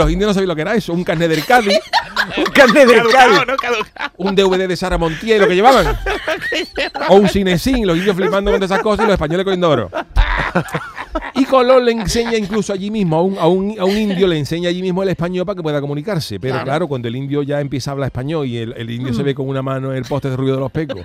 indios 0.09 0.29
no 0.29 0.33
sabían 0.33 0.49
lo 0.49 0.55
que 0.55 0.61
era 0.61 0.75
eso. 0.75 0.93
Un 0.93 1.03
carnet 1.03 1.29
del 1.29 1.45
Cádiz, 1.45 1.79
Un 2.37 2.43
carnet 2.45 2.87
del 2.87 3.03
Cádiz. 3.07 3.39
un 4.17 4.35
DVD 4.35 4.67
de 4.67 4.75
Sara 4.75 4.97
Montiel, 4.97 5.41
lo 5.41 5.47
que 5.47 5.55
llevaban. 5.55 5.97
O 7.09 7.15
un 7.15 7.27
cinesín, 7.27 7.85
los 7.85 7.97
indios 7.97 8.15
flipando 8.15 8.51
con 8.51 8.61
esas 8.63 8.81
cosas 8.81 9.03
y 9.03 9.07
los 9.07 9.13
españoles 9.13 9.43
cogiendo 9.43 9.69
oro. 9.69 9.89
Y 11.35 11.45
Colón 11.45 11.85
le 11.85 11.91
enseña 11.91 12.37
incluso 12.37 12.73
allí 12.73 12.89
mismo, 12.91 13.17
a 13.17 13.21
un, 13.23 13.37
a 13.37 13.47
un, 13.47 13.79
a 13.79 13.85
un 13.85 13.97
indio 13.97 14.27
le 14.27 14.37
enseña 14.37 14.69
allí 14.69 14.81
mismo 14.81 15.03
el 15.03 15.09
español 15.09 15.45
para 15.45 15.55
que 15.55 15.63
pueda 15.63 15.81
comunicarse. 15.81 16.39
Pero 16.39 16.63
claro, 16.63 16.87
cuando 16.87 17.07
el 17.07 17.15
indio 17.15 17.43
ya 17.43 17.59
empieza 17.59 17.91
a 17.91 17.93
hablar 17.93 18.07
español 18.07 18.47
y 18.47 18.57
el, 18.57 18.73
el 18.77 18.89
indio 18.89 19.13
se 19.13 19.23
ve 19.23 19.35
con 19.35 19.47
una 19.47 19.61
mano 19.61 19.91
en 19.91 19.97
el 19.97 20.05
poste 20.05 20.29
de 20.29 20.37
rubio 20.37 20.53
de 20.55 20.59
los 20.59 20.71
pecos 20.71 20.99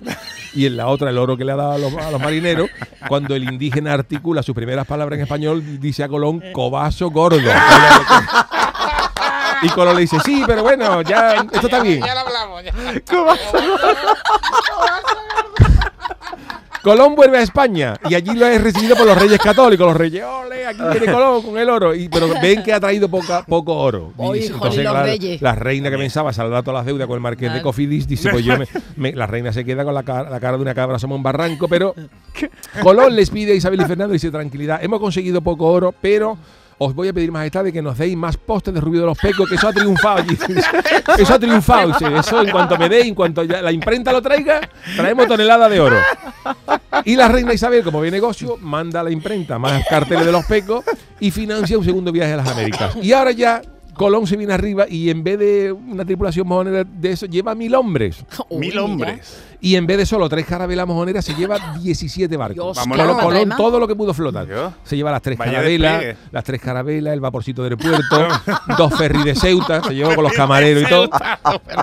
y 0.55 0.67
en 0.67 0.77
la 0.77 0.87
otra 0.89 1.11
el 1.11 1.19
oro 1.19 1.37
que 1.37 1.45
le 1.45 1.53
ha 1.53 1.57
dado 1.57 1.73
a 1.73 1.79
los, 1.79 1.95
a 1.95 2.11
los 2.11 2.21
marineros, 2.21 2.71
cuando 3.09 3.35
el 3.35 3.45
indígena 3.45 3.93
articula 3.93 4.43
sus 4.43 4.55
primeras 4.55 4.87
palabras 4.87 5.17
en 5.19 5.23
español, 5.23 5.81
dice 5.81 6.05
a 6.05 6.09
Colón, 6.09 6.43
cobazo 6.53 7.11
gordo. 7.11 7.39
Y 9.63 9.69
Colón 9.71 9.95
le 9.97 10.03
dice, 10.03 10.19
sí, 10.25 10.43
pero 10.47 10.63
bueno, 10.63 11.03
ya, 11.03 11.35
esto 11.53 11.67
está 11.67 11.81
bien. 11.83 12.01
Ya 12.05 12.15
lo 12.15 12.21
hablamos. 12.21 12.65
ya. 12.65 12.73
Colón 16.83 17.17
vuelve 17.17 17.39
a 17.39 17.43
España 17.43 17.97
y 18.09 18.15
allí 18.15 18.35
lo 18.35 18.47
es 18.47 18.63
recibido 18.63 18.95
por 18.97 19.05
los 19.05 19.19
reyes 19.21 19.39
católicos. 19.41 19.85
Los 19.89 19.97
reyes, 19.97 20.25
ole, 20.25 20.65
aquí 20.65 20.81
viene 20.93 21.13
Colón 21.13 21.43
con 21.43 21.59
el 21.59 21.69
oro. 21.69 21.93
Y, 21.95 22.09
pero 22.09 22.29
ven 22.41 22.63
que 22.63 22.73
ha 22.73 22.79
traído 22.81 23.09
poca, 23.09 23.45
poco 23.45 23.75
oro. 23.77 24.13
Y 24.17 24.23
jolín, 24.49 24.53
los 24.63 24.77
la, 24.77 25.03
reyes. 25.03 25.43
la 25.43 25.55
reina 25.57 25.91
que 25.91 25.99
pensaba 25.99 26.33
saldar 26.33 26.63
todas 26.63 26.79
las 26.81 26.87
deudas 26.87 27.07
con 27.09 27.17
el 27.17 27.21
marqués 27.21 27.49
de 27.49 27.59
Claro. 27.59 27.65
Cofidis 27.65 28.07
dice, 28.07 28.31
pues 28.31 28.45
yo 28.45 28.57
me, 28.57 28.67
me- 28.97 29.13
la 29.13 29.27
reina 29.27 29.53
se 29.53 29.65
queda 29.65 29.85
con 29.85 29.93
la 29.93 30.05
cara, 30.05 30.31
la 30.31 30.39
cara 30.39 30.57
de 30.57 30.63
una 30.63 30.75
cabra, 30.75 30.99
somos 31.01 31.17
un 31.17 31.23
barranco, 31.23 31.67
pero 31.69 31.95
Colón 32.83 33.17
les 33.17 33.29
pide 33.31 33.53
a 33.53 33.55
Isabel 33.57 33.81
y 33.81 33.85
Fernando 33.85 34.15
y 34.15 34.17
dice, 34.17 34.31
tranquilidad, 34.31 34.83
hemos 34.83 35.01
conseguido 35.01 35.43
poco 35.43 35.67
oro, 35.67 35.93
pero... 36.01 36.39
Os 36.81 36.95
voy 36.95 37.09
a 37.09 37.13
pedir, 37.13 37.33
majestad, 37.33 37.65
de 37.65 37.73
que 37.73 37.83
nos 37.83 37.99
deis 37.99 38.17
más 38.17 38.37
postes 38.37 38.73
de 38.73 38.81
rubio 38.81 39.01
de 39.01 39.07
los 39.07 39.19
pecos, 39.19 39.49
que 39.49 39.57
eso 39.57 39.69
ha 39.69 39.73
triunfado 39.73 40.19
allí. 40.19 40.39
Eso 41.19 41.35
ha 41.35 41.39
triunfado. 41.39 41.93
Eso 42.19 42.41
en 42.43 42.51
cuanto 42.51 42.79
me 42.79 42.89
deis, 42.89 43.07
en 43.07 43.15
cuanto 43.15 43.43
ya 43.43 43.61
la 43.61 43.73
imprenta 43.73 44.13
lo 44.13 44.23
traiga, 44.23 44.61
traemos 44.95 45.27
tonelada 45.27 45.69
de 45.69 45.81
oro. 45.81 45.97
Y 47.05 47.17
la 47.17 47.27
reina 47.27 47.53
Isabel, 47.53 47.83
como 47.83 48.01
ve 48.01 48.11
negocio, 48.11 48.57
manda 48.61 49.01
a 49.01 49.03
la 49.03 49.11
imprenta 49.11 49.59
más 49.59 49.85
carteles 49.89 50.27
de 50.27 50.33
los 50.33 50.45
pecos 50.45 50.85
y 51.19 51.31
financia 51.31 51.77
un 51.77 51.85
segundo 51.85 52.13
viaje 52.13 52.35
a 52.35 52.37
las 52.37 52.49
Américas. 52.49 52.97
Y 53.03 53.13
ahora 53.13 53.33
ya 53.33 53.63
Colón 53.99 54.27
se 54.27 54.37
viene 54.37 54.55
arriba 54.55 54.87
y 54.89 55.11
en 55.11 55.25
vez 55.25 55.39
de 55.39 55.73
una 55.73 56.05
tripulación 56.05 56.47
mojonera 56.47 56.85
de 56.85 57.11
eso, 57.11 57.27
lleva 57.27 57.55
mil 57.55 57.75
hombres. 57.75 58.25
Mil 58.51 58.79
hombres. 58.79 59.43
Y 59.61 59.77
en 59.77 59.87
vez 59.87 59.99
de 59.99 60.07
solo 60.07 60.29
tres 60.29 60.47
carabelas 60.47 60.87
mojoneras, 60.87 61.25
se 61.25 61.35
lleva 61.35 61.59
17 61.83 62.37
barcos. 62.37 62.79
Colón, 62.79 63.19
Colón, 63.19 63.55
todo 63.57 63.81
lo 63.81 63.89
que 63.89 63.95
pudo 63.95 64.15
flotar. 64.15 64.47
Se 64.85 64.97
lleva 64.97 65.11
las 65.11 65.23
tres 65.23 65.39
Vaya 65.39 65.53
carabelas, 65.53 66.17
las 66.31 66.45
tres 66.45 66.61
carabelas, 66.61 67.13
el 67.13 67.21
vaporcito 67.21 67.63
del 67.65 67.77
puerto, 67.77 68.29
dos 68.79 68.97
ferries 68.97 69.25
de 69.25 69.35
Ceuta, 69.35 69.83
se 69.83 69.95
llevó 69.95 70.15
con 70.15 70.25
los 70.25 70.33
camareros 70.33 70.83
y 70.83 70.87
todo. 70.87 71.11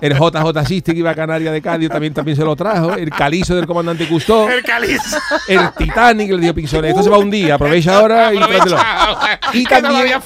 El 0.02 0.14
JJ 0.14 0.66
Siste 0.66 0.94
que 0.94 1.00
iba 1.00 1.12
a 1.12 1.16
Canarias 1.16 1.54
de 1.54 1.62
Cádiz 1.62 1.90
también, 1.90 2.14
también 2.14 2.38
se 2.38 2.44
lo 2.44 2.56
trajo. 2.56 2.94
El 2.94 3.10
calizo 3.10 3.56
del 3.56 3.68
comandante 3.68 4.08
Custó. 4.08 4.50
El 4.50 4.64
cáliz. 4.64 5.02
El 5.48 5.72
Titanic 5.78 6.32
le 6.32 6.38
dio 6.40 6.56
pinzones. 6.56 6.92
Esto 6.92 7.04
se 7.04 7.10
va 7.10 7.18
un 7.18 7.30
día, 7.30 7.56
aprovecha 7.56 7.98
ahora 7.98 8.34
y 8.34 8.38
trátelo. 8.38 8.78
Y 9.54 9.64
también. 9.66 10.22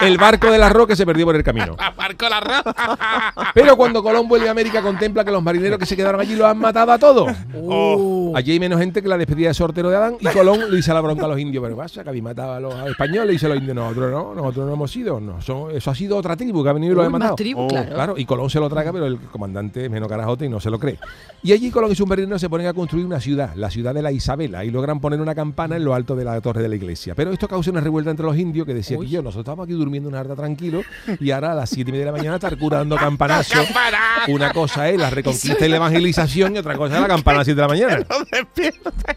El 0.00 0.18
barco 0.18 0.50
de 0.50 0.58
la 0.58 0.68
Roca 0.68 0.96
se 0.96 1.04
perdió 1.04 1.26
por 1.26 1.36
el 1.36 1.42
camino. 1.42 1.76
Barco 1.96 2.28
la 2.28 2.40
roca. 2.40 3.32
Pero 3.54 3.76
cuando 3.76 4.02
Colón 4.02 4.28
vuelve 4.28 4.48
a 4.48 4.50
América 4.50 4.82
contempla 4.82 5.24
que 5.24 5.30
los 5.30 5.42
marineros 5.42 5.78
que 5.78 5.86
se 5.86 5.96
quedaron 5.96 6.20
allí 6.20 6.34
los 6.34 6.46
han 6.46 6.58
matado 6.58 6.83
a 6.92 6.98
todos. 6.98 7.32
Oh. 7.66 8.32
Allí 8.36 8.52
hay 8.52 8.60
menos 8.60 8.78
gente 8.78 9.00
que 9.00 9.08
la 9.08 9.16
despedida 9.16 9.48
de 9.48 9.54
sortero 9.54 9.88
de 9.88 9.96
Adán 9.96 10.16
y 10.20 10.26
Colón 10.26 10.60
le 10.70 10.80
a 10.84 10.94
la 10.94 11.00
bronca 11.00 11.24
a 11.24 11.28
los 11.28 11.38
indios, 11.38 11.62
pero 11.62 11.76
pasa 11.76 12.02
que 12.02 12.08
habéis 12.10 12.22
matado 12.24 12.52
a 12.52 12.60
los 12.60 12.74
españoles 12.90 13.42
y 13.42 13.46
a 13.46 13.48
los 13.48 13.58
indios, 13.58 13.74
nosotros 13.74 14.10
no, 14.10 14.34
nosotros 14.34 14.66
no 14.66 14.72
hemos 14.74 14.90
sido, 14.90 15.18
no, 15.20 15.40
son- 15.40 15.70
eso 15.70 15.90
ha 15.90 15.94
sido 15.94 16.16
otra 16.18 16.36
tribu 16.36 16.62
que 16.62 16.68
ha 16.68 16.72
venido 16.74 16.94
y 16.94 16.98
Uy, 16.98 17.06
ha 17.06 17.08
matado. 17.10 17.36
tribu, 17.36 17.62
Oh, 17.62 17.68
claro. 17.68 17.94
Claro, 17.94 18.14
y 18.18 18.24
Colón 18.26 18.50
se 18.50 18.60
lo 18.60 18.68
traga, 18.68 18.92
pero 18.92 19.06
el 19.06 19.18
comandante 19.18 19.84
es 19.86 19.90
menos 19.90 20.08
carajote 20.08 20.44
y 20.44 20.48
no 20.48 20.60
se 20.60 20.68
lo 20.68 20.78
cree. 20.78 20.98
Y 21.42 21.52
allí 21.52 21.70
Colón 21.70 21.92
y 21.92 21.94
sus 21.94 22.06
marineros 22.06 22.40
se 22.40 22.50
ponen 22.50 22.66
a 22.66 22.74
construir 22.74 23.06
una 23.06 23.20
ciudad, 23.20 23.54
la 23.54 23.70
ciudad 23.70 23.94
de 23.94 24.02
la 24.02 24.12
Isabela, 24.12 24.64
y 24.64 24.70
logran 24.70 25.00
poner 25.00 25.20
una 25.20 25.34
campana 25.34 25.76
en 25.76 25.84
lo 25.84 25.94
alto 25.94 26.14
de 26.16 26.24
la 26.24 26.38
torre 26.40 26.60
de 26.62 26.68
la 26.68 26.76
iglesia. 26.76 27.14
Pero 27.14 27.32
esto 27.32 27.48
causa 27.48 27.70
una 27.70 27.80
revuelta 27.80 28.10
entre 28.10 28.26
los 28.26 28.36
indios 28.36 28.66
que 28.66 28.74
decían 28.74 29.00
que 29.00 29.08
yo, 29.08 29.22
nosotros 29.22 29.44
estamos 29.44 29.64
aquí 29.64 29.72
durmiendo 29.74 30.08
una 30.08 30.20
harta 30.20 30.34
tranquilo 30.34 30.82
y 31.20 31.30
ahora 31.30 31.52
a 31.52 31.54
las 31.54 31.70
siete 31.70 31.90
y 31.90 31.92
media 31.92 32.06
de 32.06 32.12
la 32.12 32.18
mañana 32.18 32.34
estar 32.36 32.56
curando 32.58 32.96
campanazos. 32.96 33.52
Campana. 33.54 33.98
Una 34.28 34.52
cosa 34.52 34.88
es 34.90 34.98
la 34.98 35.08
reconquista 35.10 35.64
y 35.64 35.68
la 35.68 35.76
evangelización 35.84 36.56
y 36.56 36.58
otra 36.58 36.73
cosa 36.76 36.96
es 36.96 37.00
la 37.00 37.08
campana 37.08 37.36
a 37.36 37.40
las 37.40 37.46
7 37.46 37.60
de 37.60 37.62
la 37.62 37.68
mañana. 37.68 38.06
No 38.08 38.24
despierta. 38.30 39.16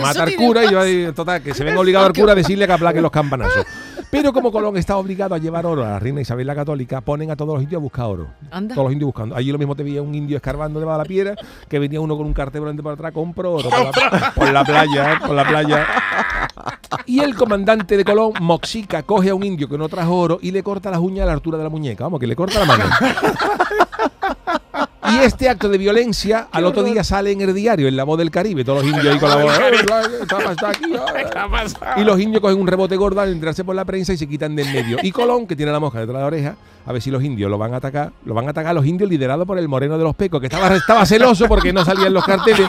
Mata 0.00 0.24
al 0.24 0.34
cura 0.36 0.64
y 0.64 0.70
yo 0.70 0.80
ahí, 0.80 1.12
total, 1.12 1.42
que 1.42 1.54
se 1.54 1.64
venga 1.64 1.80
obligado 1.80 2.06
al 2.06 2.12
cura 2.14 2.32
a 2.32 2.34
decirle 2.34 2.66
que 2.66 2.72
aplaque 2.72 3.00
los 3.00 3.10
campanazos. 3.10 3.66
Pero 4.10 4.32
como 4.32 4.52
Colón 4.52 4.76
está 4.76 4.96
obligado 4.96 5.34
a 5.34 5.38
llevar 5.38 5.66
oro 5.66 5.84
a 5.84 5.88
la 5.88 5.98
reina 5.98 6.20
Isabel 6.20 6.46
la 6.46 6.54
Católica, 6.54 7.00
ponen 7.00 7.30
a 7.32 7.36
todos 7.36 7.54
los 7.54 7.62
indios 7.62 7.80
a 7.80 7.82
buscar 7.82 8.04
oro. 8.04 8.28
Anda. 8.50 8.74
Todos 8.74 8.86
los 8.86 8.92
indios 8.92 9.06
buscando. 9.08 9.34
Allí 9.34 9.50
lo 9.50 9.58
mismo 9.58 9.74
te 9.74 9.82
veía 9.82 10.02
un 10.02 10.14
indio 10.14 10.36
escarbando 10.36 10.78
debajo 10.78 10.98
de 10.98 11.04
la 11.04 11.08
piedra, 11.08 11.34
que 11.68 11.78
venía 11.78 12.00
uno 12.00 12.16
con 12.16 12.26
un 12.26 12.32
cartel 12.32 12.60
volante 12.60 12.82
por 12.82 12.92
atrás, 12.92 13.12
compro 13.12 13.54
oro 13.54 13.70
por 13.70 14.12
la, 14.12 14.32
por 14.32 14.52
la 14.52 14.64
playa, 14.64 15.14
¿eh? 15.14 15.16
por 15.26 15.34
la 15.34 15.44
playa. 15.44 15.86
Y 17.06 17.20
el 17.20 17.34
comandante 17.34 17.96
de 17.96 18.04
Colón, 18.04 18.34
Moxica, 18.40 19.02
coge 19.02 19.30
a 19.30 19.34
un 19.34 19.42
indio 19.42 19.68
que 19.68 19.76
no 19.76 19.88
trajo 19.88 20.14
oro 20.14 20.38
y 20.40 20.52
le 20.52 20.62
corta 20.62 20.90
las 20.90 21.00
uñas 21.00 21.24
a 21.24 21.26
la 21.26 21.32
altura 21.32 21.58
de 21.58 21.64
la 21.64 21.70
muñeca. 21.70 22.04
Vamos, 22.04 22.20
que 22.20 22.26
le 22.26 22.36
corta 22.36 22.60
la 22.60 22.66
mano. 22.66 22.84
Y 25.12 25.18
este 25.18 25.48
acto 25.48 25.68
de 25.68 25.78
violencia 25.78 26.48
al 26.50 26.64
otro 26.64 26.82
día 26.82 27.04
sale 27.04 27.32
en 27.32 27.40
el 27.42 27.54
diario, 27.54 27.88
en 27.88 27.96
la 27.96 28.04
voz 28.04 28.18
del 28.18 28.30
Caribe, 28.30 28.64
todos 28.64 28.82
los 28.82 28.92
indios 28.92 29.14
ahí 29.14 29.18
con 29.18 29.28
la 29.28 29.36
voz. 29.36 29.52
Y 31.96 32.04
los 32.04 32.18
indios 32.20 32.40
cogen 32.40 32.60
un 32.60 32.66
rebote 32.66 32.96
gordo 32.96 33.20
al 33.20 33.30
entrarse 33.30 33.64
por 33.64 33.76
la 33.76 33.84
prensa 33.84 34.12
y 34.12 34.16
se 34.16 34.26
quitan 34.26 34.56
de 34.56 34.62
en 34.62 34.72
medio. 34.72 34.98
Y 35.02 35.12
Colón, 35.12 35.46
que 35.46 35.56
tiene 35.56 35.72
la 35.72 35.80
mosca 35.80 36.00
detrás 36.00 36.16
de 36.16 36.20
la 36.20 36.26
oreja, 36.26 36.56
a 36.86 36.92
ver 36.92 37.02
si 37.02 37.10
los 37.10 37.22
indios 37.22 37.50
lo 37.50 37.58
van 37.58 37.74
a 37.74 37.78
atacar. 37.78 38.12
Lo 38.24 38.34
van 38.34 38.46
a 38.46 38.50
atacar 38.50 38.74
los 38.74 38.86
indios 38.86 39.08
liderados 39.08 39.46
por 39.46 39.58
el 39.58 39.68
moreno 39.68 39.98
de 39.98 40.04
los 40.04 40.14
pecos, 40.14 40.40
que 40.40 40.46
estaba, 40.46 40.74
estaba 40.74 41.06
celoso 41.06 41.46
porque 41.48 41.72
no 41.72 41.84
salían 41.84 42.12
los 42.12 42.24
carteles. 42.24 42.68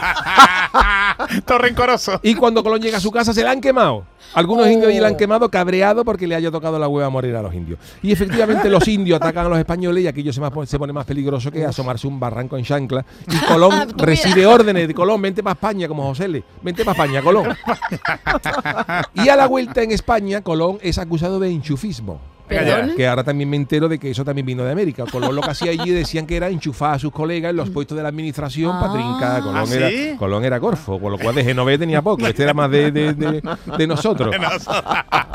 Rencoroso. 1.46 2.18
Y 2.22 2.34
cuando 2.34 2.62
Colón 2.62 2.80
llega 2.80 2.98
a 2.98 3.00
su 3.00 3.10
casa 3.10 3.32
se 3.32 3.42
la 3.44 3.50
han 3.52 3.60
quemado. 3.60 4.04
Algunos 4.34 4.66
indios 4.68 4.90
allí 4.90 4.98
la 4.98 5.08
han 5.08 5.16
quemado 5.16 5.48
cabreado 5.50 6.04
porque 6.04 6.26
le 6.26 6.34
haya 6.34 6.50
tocado 6.50 6.78
la 6.78 6.88
hueva 6.88 7.08
morena 7.08 7.38
a 7.38 7.42
los 7.42 7.54
indios. 7.54 7.78
Y 8.02 8.10
efectivamente 8.12 8.68
los 8.68 8.86
indios 8.88 9.16
atacan 9.16 9.46
a 9.46 9.48
los 9.48 9.58
españoles 9.58 10.02
y 10.04 10.08
aquello 10.08 10.32
se, 10.32 10.40
más- 10.40 10.52
se 10.68 10.78
pone 10.78 10.92
más 10.92 11.06
peligroso 11.06 11.50
que 11.52 11.64
asomarse 11.64 12.06
un 12.06 12.18
barranco 12.18 12.56
en 12.58 12.64
chancla. 12.64 13.04
Y 13.28 13.38
Colón 13.46 13.72
mira. 13.86 14.04
recibe 14.04 14.44
órdenes 14.46 14.88
de 14.88 14.94
Colón, 14.94 15.22
vente 15.22 15.42
para 15.42 15.54
España 15.54 15.86
como 15.88 16.02
José 16.04 16.26
Le, 16.28 16.42
vente 16.62 16.84
para 16.84 17.00
España, 17.04 17.22
Colón. 17.22 17.48
Y 19.14 19.28
a 19.28 19.36
la 19.36 19.46
vuelta 19.46 19.82
en 19.82 19.92
España, 19.92 20.40
Colón 20.42 20.78
es 20.82 20.98
acusado 20.98 21.38
de 21.38 21.48
enchufismo. 21.50 22.20
¿Perdón? 22.48 22.92
Que 22.96 23.06
ahora 23.08 23.24
también 23.24 23.50
me 23.50 23.56
entero 23.56 23.88
de 23.88 23.98
que 23.98 24.10
eso 24.10 24.24
también 24.24 24.46
vino 24.46 24.64
de 24.64 24.70
América. 24.72 25.04
Colón 25.10 25.34
lo 25.34 25.42
que 25.42 25.50
hacía 25.50 25.72
allí 25.72 25.90
decían 25.90 26.26
que 26.26 26.36
era 26.36 26.48
enchufar 26.48 26.94
a 26.94 26.98
sus 26.98 27.10
colegas 27.12 27.50
en 27.50 27.56
los 27.56 27.70
puestos 27.70 27.96
de 27.96 28.02
la 28.02 28.08
administración 28.10 28.72
para 28.78 28.92
Ah. 28.92 28.94
trincar. 28.94 29.42
Colón, 29.42 29.56
¿Ah, 29.56 29.66
sí? 29.66 29.74
era, 29.76 30.16
Colón 30.16 30.44
era 30.44 30.60
Corfo, 30.60 31.00
con 31.00 31.12
lo 31.12 31.18
cual 31.18 31.34
de 31.34 31.44
Genovés 31.44 31.78
tenía 31.78 32.02
poco. 32.02 32.26
Este 32.26 32.42
era 32.44 32.54
más 32.54 32.70
de, 32.70 32.90
de- 32.92 33.14
de- 33.14 33.42
de 33.78 33.86
nosotros. 33.86 34.34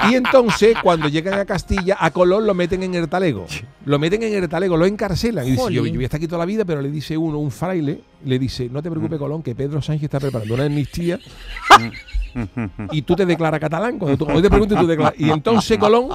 Y 0.09 0.15
entonces, 0.15 0.75
cuando 0.81 1.07
llegan 1.09 1.37
a 1.39 1.45
Castilla, 1.45 1.97
a 1.99 2.11
Colón 2.11 2.47
lo 2.47 2.53
meten 2.53 2.83
en 2.83 2.95
el 2.95 3.07
talego. 3.09 3.45
Lo 3.85 3.99
meten 3.99 4.23
en 4.23 4.33
el 4.43 4.47
talego, 4.49 4.77
lo 4.77 4.85
encarcelan. 4.85 5.45
Y 5.47 5.51
dice, 5.51 5.63
yo, 5.73 5.85
yo 5.85 5.93
voy 5.93 6.03
a 6.03 6.05
estar 6.05 6.17
aquí 6.17 6.27
toda 6.27 6.39
la 6.39 6.45
vida, 6.45 6.65
pero 6.65 6.81
le 6.81 6.89
dice 6.89 7.17
uno, 7.17 7.37
un 7.39 7.51
fraile, 7.51 8.01
le 8.25 8.39
dice, 8.39 8.69
no 8.71 8.81
te 8.81 8.89
preocupes, 8.89 9.19
Colón, 9.19 9.43
que 9.43 9.53
Pedro 9.55 9.81
Sánchez 9.81 10.03
está 10.05 10.19
preparando 10.19 10.53
una 10.53 10.65
amnistía 10.65 11.19
y 12.91 13.01
tú 13.01 13.15
te 13.15 13.25
declaras 13.25 13.59
catalán. 13.59 13.97
Cuando 13.99 14.17
tú, 14.17 14.31
hoy 14.31 14.41
te 14.41 14.49
pregunto 14.49 14.75
y 14.75 14.77
tú 14.77 14.87
declaras. 14.87 15.15
Y 15.19 15.29
entonces 15.29 15.77
Colón 15.79 16.09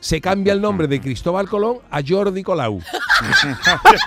se 0.00 0.20
cambia 0.20 0.52
el 0.54 0.60
nombre 0.60 0.88
de 0.88 1.00
Cristóbal 1.00 1.48
Colón 1.48 1.76
a 1.90 2.00
Jordi 2.06 2.42
Colau. 2.42 2.80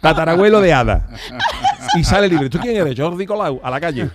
Tatarabuelo 0.00 0.60
de 0.60 0.72
Ada. 0.72 1.06
y 1.96 2.04
sale 2.04 2.28
libre. 2.28 2.50
¿Tú 2.50 2.58
quién 2.58 2.76
eres? 2.76 2.98
Jordi 2.98 3.26
Colau, 3.26 3.60
a 3.62 3.70
la 3.70 3.80
calle. 3.80 4.10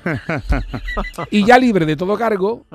Y 1.31 1.45
ya 1.45 1.57
libre 1.57 1.85
de 1.85 1.95
todo 1.95 2.17
cargo, 2.17 2.65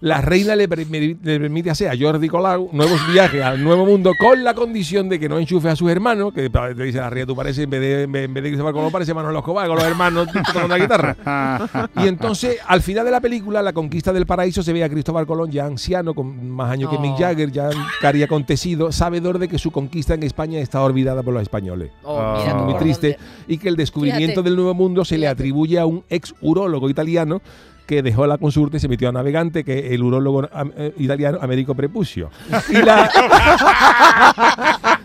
la 0.00 0.20
reina 0.20 0.54
le, 0.56 0.68
permi- 0.68 1.18
le 1.22 1.40
permite 1.40 1.70
hacer 1.70 1.88
a 1.88 1.94
Jordi 1.98 2.28
Colau 2.28 2.68
nuevos 2.72 3.00
viajes 3.12 3.42
al 3.42 3.62
nuevo 3.62 3.86
mundo 3.86 4.12
con 4.18 4.42
la 4.44 4.54
condición 4.54 5.08
de 5.08 5.18
que 5.18 5.28
no 5.28 5.38
enchufe 5.38 5.68
a 5.70 5.76
sus 5.76 5.90
hermanos, 5.90 6.32
que 6.34 6.50
te 6.50 6.74
dice 6.84 6.98
la 6.98 7.10
reina, 7.10 7.26
tú 7.26 7.36
pareces, 7.36 7.64
en 7.64 7.70
vez 7.70 7.80
de, 7.80 8.02
en 8.02 8.12
vez 8.12 8.24
en 8.26 8.34
vez 8.34 8.42
de 8.42 8.50
Cristóbal 8.50 8.72
Colón, 8.74 8.92
parece 8.92 9.14
Manuel 9.14 9.36
Escobar 9.36 9.66
con 9.66 9.76
los 9.76 9.84
hermanos 9.84 10.28
tocando 10.32 10.68
la 10.68 10.78
guitarra. 10.78 11.88
Y 11.96 12.08
entonces, 12.08 12.58
al 12.66 12.82
final 12.82 13.04
de 13.04 13.10
la 13.10 13.20
película, 13.20 13.62
La 13.62 13.72
conquista 13.72 14.12
del 14.12 14.26
paraíso, 14.26 14.62
se 14.62 14.72
ve 14.72 14.84
a 14.84 14.88
Cristóbal 14.88 15.26
Colón 15.26 15.50
ya 15.50 15.64
anciano, 15.64 16.14
con 16.14 16.50
más 16.50 16.70
años 16.70 16.90
que 16.90 16.96
Oh. 16.96 17.00
Jagger, 17.26 17.52
ya 17.52 17.70
cari 18.00 18.22
acontecido, 18.22 18.90
sabedor 18.92 19.38
de 19.38 19.48
que 19.48 19.58
su 19.58 19.70
conquista 19.70 20.14
en 20.14 20.22
España 20.22 20.58
está 20.60 20.82
olvidada 20.82 21.22
por 21.22 21.32
los 21.34 21.42
españoles. 21.42 21.90
Oh, 22.02 22.36
mira 22.38 22.56
tú 22.58 22.64
Muy 22.64 22.74
triste. 22.74 23.18
dónde. 23.18 23.54
Y 23.54 23.58
que 23.58 23.68
el 23.68 23.76
descubrimiento 23.76 24.26
Fíjate. 24.26 24.42
del 24.42 24.56
nuevo 24.56 24.74
mundo 24.74 25.04
se 25.04 25.18
le 25.18 25.28
atribuye 25.28 25.78
a 25.78 25.86
un 25.86 26.04
ex 26.08 26.34
urólogo 26.40 26.90
italiano 26.90 27.40
que 27.86 28.02
dejó 28.02 28.26
la 28.26 28.38
consulta 28.38 28.76
y 28.76 28.80
se 28.80 28.88
metió 28.88 29.08
a 29.08 29.12
navegante, 29.12 29.64
que 29.64 29.86
es 29.86 29.92
el 29.92 30.02
urólogo 30.02 30.44
eh, 30.76 30.94
italiano 30.98 31.38
Américo 31.42 31.74
Prepucio. 31.74 32.30
Y 32.70 32.76
la, 32.76 33.10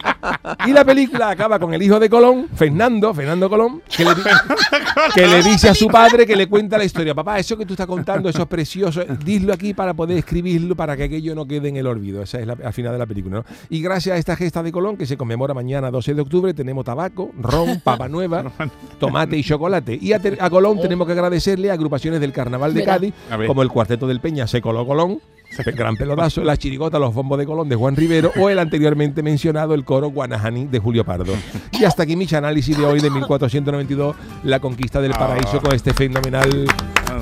y 0.67 0.73
la 0.73 0.83
película 0.83 1.29
acaba 1.29 1.57
con 1.59 1.73
el 1.73 1.81
hijo 1.81 1.99
de 1.99 2.09
Colón, 2.09 2.47
Fernando, 2.53 3.13
Fernando 3.13 3.49
Colón, 3.49 3.81
que 3.95 4.03
le, 4.03 4.15
di- 4.15 4.21
que 5.15 5.27
le 5.27 5.43
dice 5.43 5.69
a 5.69 5.73
su 5.75 5.87
padre 5.87 6.25
que 6.25 6.35
le 6.35 6.47
cuenta 6.47 6.77
la 6.77 6.83
historia. 6.83 7.13
Papá, 7.15 7.39
eso 7.39 7.57
que 7.57 7.65
tú 7.65 7.73
estás 7.73 7.87
contando, 7.87 8.29
eso 8.29 8.41
es 8.41 8.47
precioso. 8.47 9.01
Dilo 9.23 9.53
aquí 9.53 9.73
para 9.73 9.93
poder 9.93 10.17
escribirlo, 10.17 10.75
para 10.75 10.97
que 10.97 11.03
aquello 11.03 11.35
no 11.35 11.45
quede 11.47 11.69
en 11.69 11.77
el 11.77 11.87
olvido. 11.87 12.21
Esa 12.21 12.39
es 12.39 12.47
la, 12.47 12.57
al 12.63 12.73
final 12.73 12.91
de 12.93 12.97
la 12.99 13.05
película. 13.05 13.37
¿no? 13.37 13.45
Y 13.69 13.81
gracias 13.81 14.15
a 14.15 14.19
esta 14.19 14.35
gesta 14.35 14.61
de 14.63 14.71
Colón, 14.71 14.97
que 14.97 15.05
se 15.05 15.17
conmemora 15.17 15.53
mañana 15.53 15.91
12 15.91 16.13
de 16.13 16.21
octubre, 16.21 16.53
tenemos 16.53 16.83
tabaco, 16.85 17.31
ron, 17.39 17.79
papa 17.81 18.07
nueva, 18.07 18.51
tomate 18.99 19.37
y 19.37 19.43
chocolate. 19.43 19.97
Y 20.01 20.13
a, 20.13 20.49
Colón 20.49 20.81
tenemos 20.81 21.07
que 21.07 21.13
agradecerle 21.13 21.69
a 21.69 21.73
agrupaciones 21.73 22.19
del 22.19 22.31
Carnaval 22.31 22.73
de. 22.73 22.83
Cádiz, 22.83 23.13
como 23.47 23.61
el 23.61 23.69
Cuarteto 23.69 24.07
del 24.07 24.19
Peña, 24.21 24.47
Se 24.47 24.61
Coló 24.61 24.85
Colón, 24.85 25.19
el 25.65 25.75
Gran 25.75 25.95
Pelotazo, 25.95 26.43
la 26.43 26.57
chirigota, 26.57 26.99
los 26.99 27.13
bombos 27.13 27.37
de 27.39 27.45
Colón 27.45 27.69
de 27.69 27.75
Juan 27.75 27.95
Rivero 27.95 28.31
o 28.39 28.49
el 28.49 28.59
anteriormente 28.59 29.23
mencionado 29.23 29.73
el 29.73 29.83
coro 29.83 30.09
Guanahani 30.09 30.67
de 30.67 30.79
Julio 30.79 31.03
Pardo. 31.03 31.33
Y 31.71 31.83
hasta 31.83 32.03
aquí 32.03 32.15
mi 32.15 32.27
análisis 32.31 32.77
de 32.77 32.85
hoy 32.85 32.99
de 32.99 33.09
1492, 33.09 34.15
la 34.43 34.59
conquista 34.59 35.01
del 35.01 35.11
paraíso 35.11 35.61
con 35.61 35.73
este 35.73 35.93
fenomenal, 35.93 36.67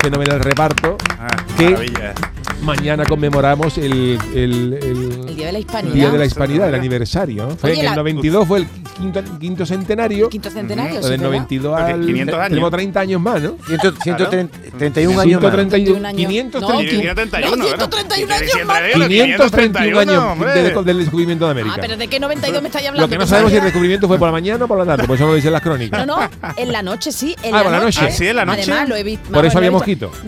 fenomenal 0.02 0.40
reparto. 0.40 0.98
Ah, 1.20 1.28
maravilla. 1.60 2.14
Mañana 2.62 3.04
conmemoramos 3.06 3.78
el, 3.78 4.18
el- 4.34 4.74
el- 4.82 5.26
El 5.30 5.36
Día 5.36 5.48
de 5.48 5.52
la 5.54 5.60
Hispanidad. 5.60 5.94
Día 5.94 6.10
de 6.10 6.18
la 6.18 6.26
Hispanidad, 6.26 6.70
el 6.70 6.76
aniversario. 6.76 7.48
¿no? 7.48 7.56
Fue 7.56 7.72
Oye, 7.72 7.80
en 7.82 7.86
el 7.88 7.92
la- 7.92 7.96
92 7.98 8.48
fue 8.48 8.60
el 8.60 8.68
quinto, 8.98 9.22
quinto 9.40 9.66
centenario. 9.66 10.30
Quinto 10.30 10.50
centenario, 10.50 10.96
Lo 10.96 11.04
sí, 11.04 11.10
del 11.10 11.20
¿verdad? 11.20 11.32
92 11.34 11.78
Porque 11.78 11.94
al 11.94 12.06
500 12.06 12.36
años. 12.36 12.50
Tenemos 12.50 12.72
30 12.72 13.00
años 13.02 13.22
más, 13.22 13.42
¿no? 13.42 13.56
131 13.68 15.20
años 15.22 15.42
más. 15.42 15.52
131 15.52 16.08
años. 16.08 16.18
531 16.18 16.74
No, 16.74 16.80
531, 16.80 17.56
No, 17.56 17.64
¿verdad? 17.66 17.90
131 17.90 18.36
Sí, 18.36 18.44
años 18.44 18.68
más. 18.68 18.78
entre 18.82 19.06
ellos, 19.06 19.08
531 19.08 20.00
años 20.00 20.40
desde 20.56 20.84
del 20.84 20.98
descubrimiento 21.00 21.46
de 21.46 21.52
América. 21.52 21.76
Ah, 21.78 21.82
pero 21.82 21.98
¿de 21.98 22.08
qué 22.08 22.20
92 22.20 22.62
me 22.62 22.68
estáis 22.70 22.88
hablando? 22.88 23.06
Lo 23.06 23.10
que 23.12 23.18
no 23.18 23.28
sabemos 23.28 23.52
si 23.52 23.58
el 23.58 23.64
descubrimiento 23.64 24.08
fue 24.08 24.18
por 24.18 24.28
la 24.28 24.32
mañana 24.32 24.66
o 24.66 24.68
por 24.68 24.78
la 24.80 24.86
tarde, 24.86 25.06
por 25.06 25.16
eso 25.18 25.28
lo 25.28 25.36
dicen 25.36 25.52
las 25.52 25.62
crónicas. 25.62 26.06
No, 26.08 26.20
no, 26.22 26.30
en 26.58 26.72
la 26.72 26.82
noche 26.82 27.12
sí. 27.12 27.36
En 27.44 27.54
Ah, 27.54 27.58
la 27.58 27.64
por 27.64 27.72
la 27.74 27.80
noche. 27.82 28.00
Ah, 28.02 28.10
sí, 28.12 28.28
en 28.28 28.36
la 28.38 28.46
noche. 28.46 28.62
Además, 28.64 28.90
lo 28.90 28.96
he 28.96 29.04
visto. 29.04 29.30
Por 29.32 29.46
eso 29.46 29.58
había 29.58 29.72
mosquito. 29.72 30.12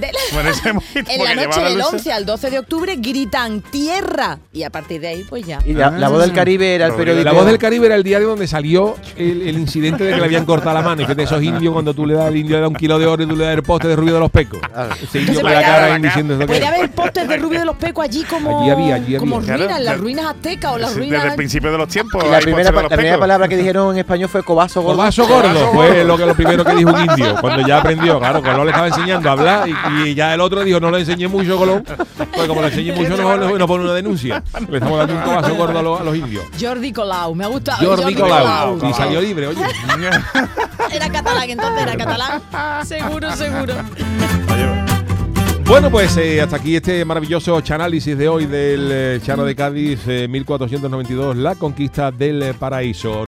en 1.08 1.24
la 1.24 1.36
noche 1.36 1.62
del 1.62 1.74
luces. 1.78 1.94
11 1.94 2.12
al 2.18 2.26
12 2.26 2.50
de 2.50 2.60
octubre 2.60 2.96
gritan 2.98 3.62
tierra. 3.62 4.40
Y 4.52 4.64
a 4.64 4.70
partir 4.70 5.00
de 5.02 5.08
ahí, 5.08 5.24
pues 5.30 5.46
ya. 5.46 5.60
Y 5.66 5.74
la, 5.74 5.90
la 5.92 6.10
voz 6.10 6.22
del 6.22 6.34
Caribe 6.34 6.76
era 6.76 6.88
el 6.88 6.94
periódico. 6.94 7.24
La 7.24 7.32
voz 7.32 7.46
del 7.46 7.58
Caribe 7.58 7.86
era 7.86 7.96
el 7.96 8.04
diario 8.04 8.28
donde 8.30 8.48
salió 8.48 8.96
el, 9.16 9.42
el 9.48 9.58
incidente 9.58 10.04
de 10.04 10.12
que 10.14 10.18
le 10.20 10.26
habían 10.26 10.46
cortado 10.46 10.74
la 10.74 10.82
mano. 10.82 11.02
Y 11.02 11.06
que 11.06 11.16
de 11.16 11.24
esos 11.24 11.42
indios, 11.42 11.74
cuando 11.74 11.94
tú 11.94 12.06
le 12.06 12.16
das 12.16 12.26
al 12.28 12.36
indio 12.36 12.56
le 12.58 12.62
das 12.62 12.70
un 12.70 12.76
kilo 12.76 13.00
de 13.00 13.06
oro 13.06 13.24
y 13.24 13.28
tú 13.28 13.36
le 13.36 13.46
das 13.46 13.54
el 13.56 13.64
poste 13.64 13.88
de 13.88 13.96
rubio 13.96 14.14
de 14.16 14.20
los 14.20 14.32
pecos. 14.32 14.60
Ese 15.02 15.20
indio 15.20 15.36
Se 15.36 15.42
con 15.42 15.52
la 15.52 15.62
cara 15.62 15.98
diciendo 16.00 16.34
eso 16.36 16.46
Puede 16.48 16.66
haber 16.66 16.92
postes 16.92 17.28
de 17.28 17.38
Rubio 17.38 17.60
de 17.60 17.66
los 17.66 17.76
Pecos 17.78 18.04
allí 18.04 18.24
como, 18.24 18.62
Allí 18.62 18.70
había, 18.72 18.96
allí 18.96 19.16
como 19.18 19.38
había. 19.38 19.54
ruinas, 19.58 19.68
Claro, 19.68 19.84
las 19.84 19.98
ruinas 20.00 20.26
aztecas 20.26 20.74
o 20.74 20.78
las 20.78 20.92
Sí, 20.92 20.98
ruinas. 21.00 21.20
Desde 21.22 21.30
el 21.30 21.36
principio 21.38 21.72
de 21.72 21.78
los 21.78 21.88
tiempos. 21.88 22.24
Y 22.26 22.32
la 22.32 22.40
primera, 22.40 22.72
pa- 22.72 22.84
la 22.96 23.20
palabra 23.20 23.48
que 23.48 23.58
dijeron 23.58 23.94
en 23.94 24.00
español 24.00 24.30
fue 24.30 24.44
cobazo 24.44 24.82
gordo. 24.82 24.98
Cobazo 24.98 25.28
gordo 25.28 25.72
fue 25.74 26.04
lo 26.04 26.18
que 26.18 26.26
lo 26.26 26.34
primero 26.36 26.66
que 26.66 26.74
dijo 26.76 26.90
un 26.92 27.02
indio 27.02 27.36
cuando 27.40 27.68
ya 27.68 27.78
aprendió. 27.80 28.18
Claro, 28.20 28.42
Colón 28.42 28.66
le 28.66 28.72
estaba 28.72 28.88
enseñando 28.88 29.30
a 29.30 29.32
hablar 29.34 29.70
y, 29.70 30.10
y 30.10 30.16
ya 30.16 30.34
el 30.34 30.42
otro 30.42 30.64
dijo 30.64 30.80
no 30.80 30.90
le 30.92 31.00
enseñé 31.00 31.28
mucho 31.28 31.58
Colón, 31.58 31.84
pues 32.16 32.48
como 32.48 32.62
le 32.62 32.68
enseñé 32.68 32.94
mucho 32.94 33.18
no, 33.18 33.38
no, 33.38 33.58
no 33.58 33.68
pone 33.68 33.84
una 33.84 33.94
denuncia. 33.94 34.44
Le 34.70 34.78
estamos 34.78 34.98
dando 34.98 35.14
un 35.16 35.22
cobazo 35.22 35.56
gordo 35.56 35.80
a 35.80 35.82
los, 35.82 36.02
a 36.02 36.04
los 36.04 36.16
indios. 36.16 36.46
Jordi 36.60 36.92
Colau, 36.92 37.36
me 37.36 37.46
ha 37.46 37.48
gustado. 37.48 37.96
Jordi 37.96 38.16
Colau 38.16 38.90
y 38.90 38.94
salió 38.94 39.22
libre, 39.22 39.48
oye. 39.48 39.62
Era 40.92 41.10
catalán, 41.10 41.50
entonces 41.50 41.82
era 41.82 41.98
catalán. 41.98 42.42
Seguro, 42.86 43.36
seguro. 43.36 43.74
Bueno, 45.68 45.92
pues 45.92 46.16
eh, 46.16 46.40
hasta 46.40 46.56
aquí 46.56 46.78
este 46.78 47.04
maravilloso 47.04 47.62
análisis 47.72 48.18
de 48.18 48.30
hoy 48.30 48.46
del 48.46 48.90
eh, 48.90 49.20
Chano 49.22 49.44
de 49.44 49.54
Cádiz 49.54 50.00
eh, 50.08 50.26
1492, 50.30 51.36
la 51.36 51.56
conquista 51.56 52.10
del 52.10 52.42
eh, 52.42 52.54
paraíso. 52.54 53.26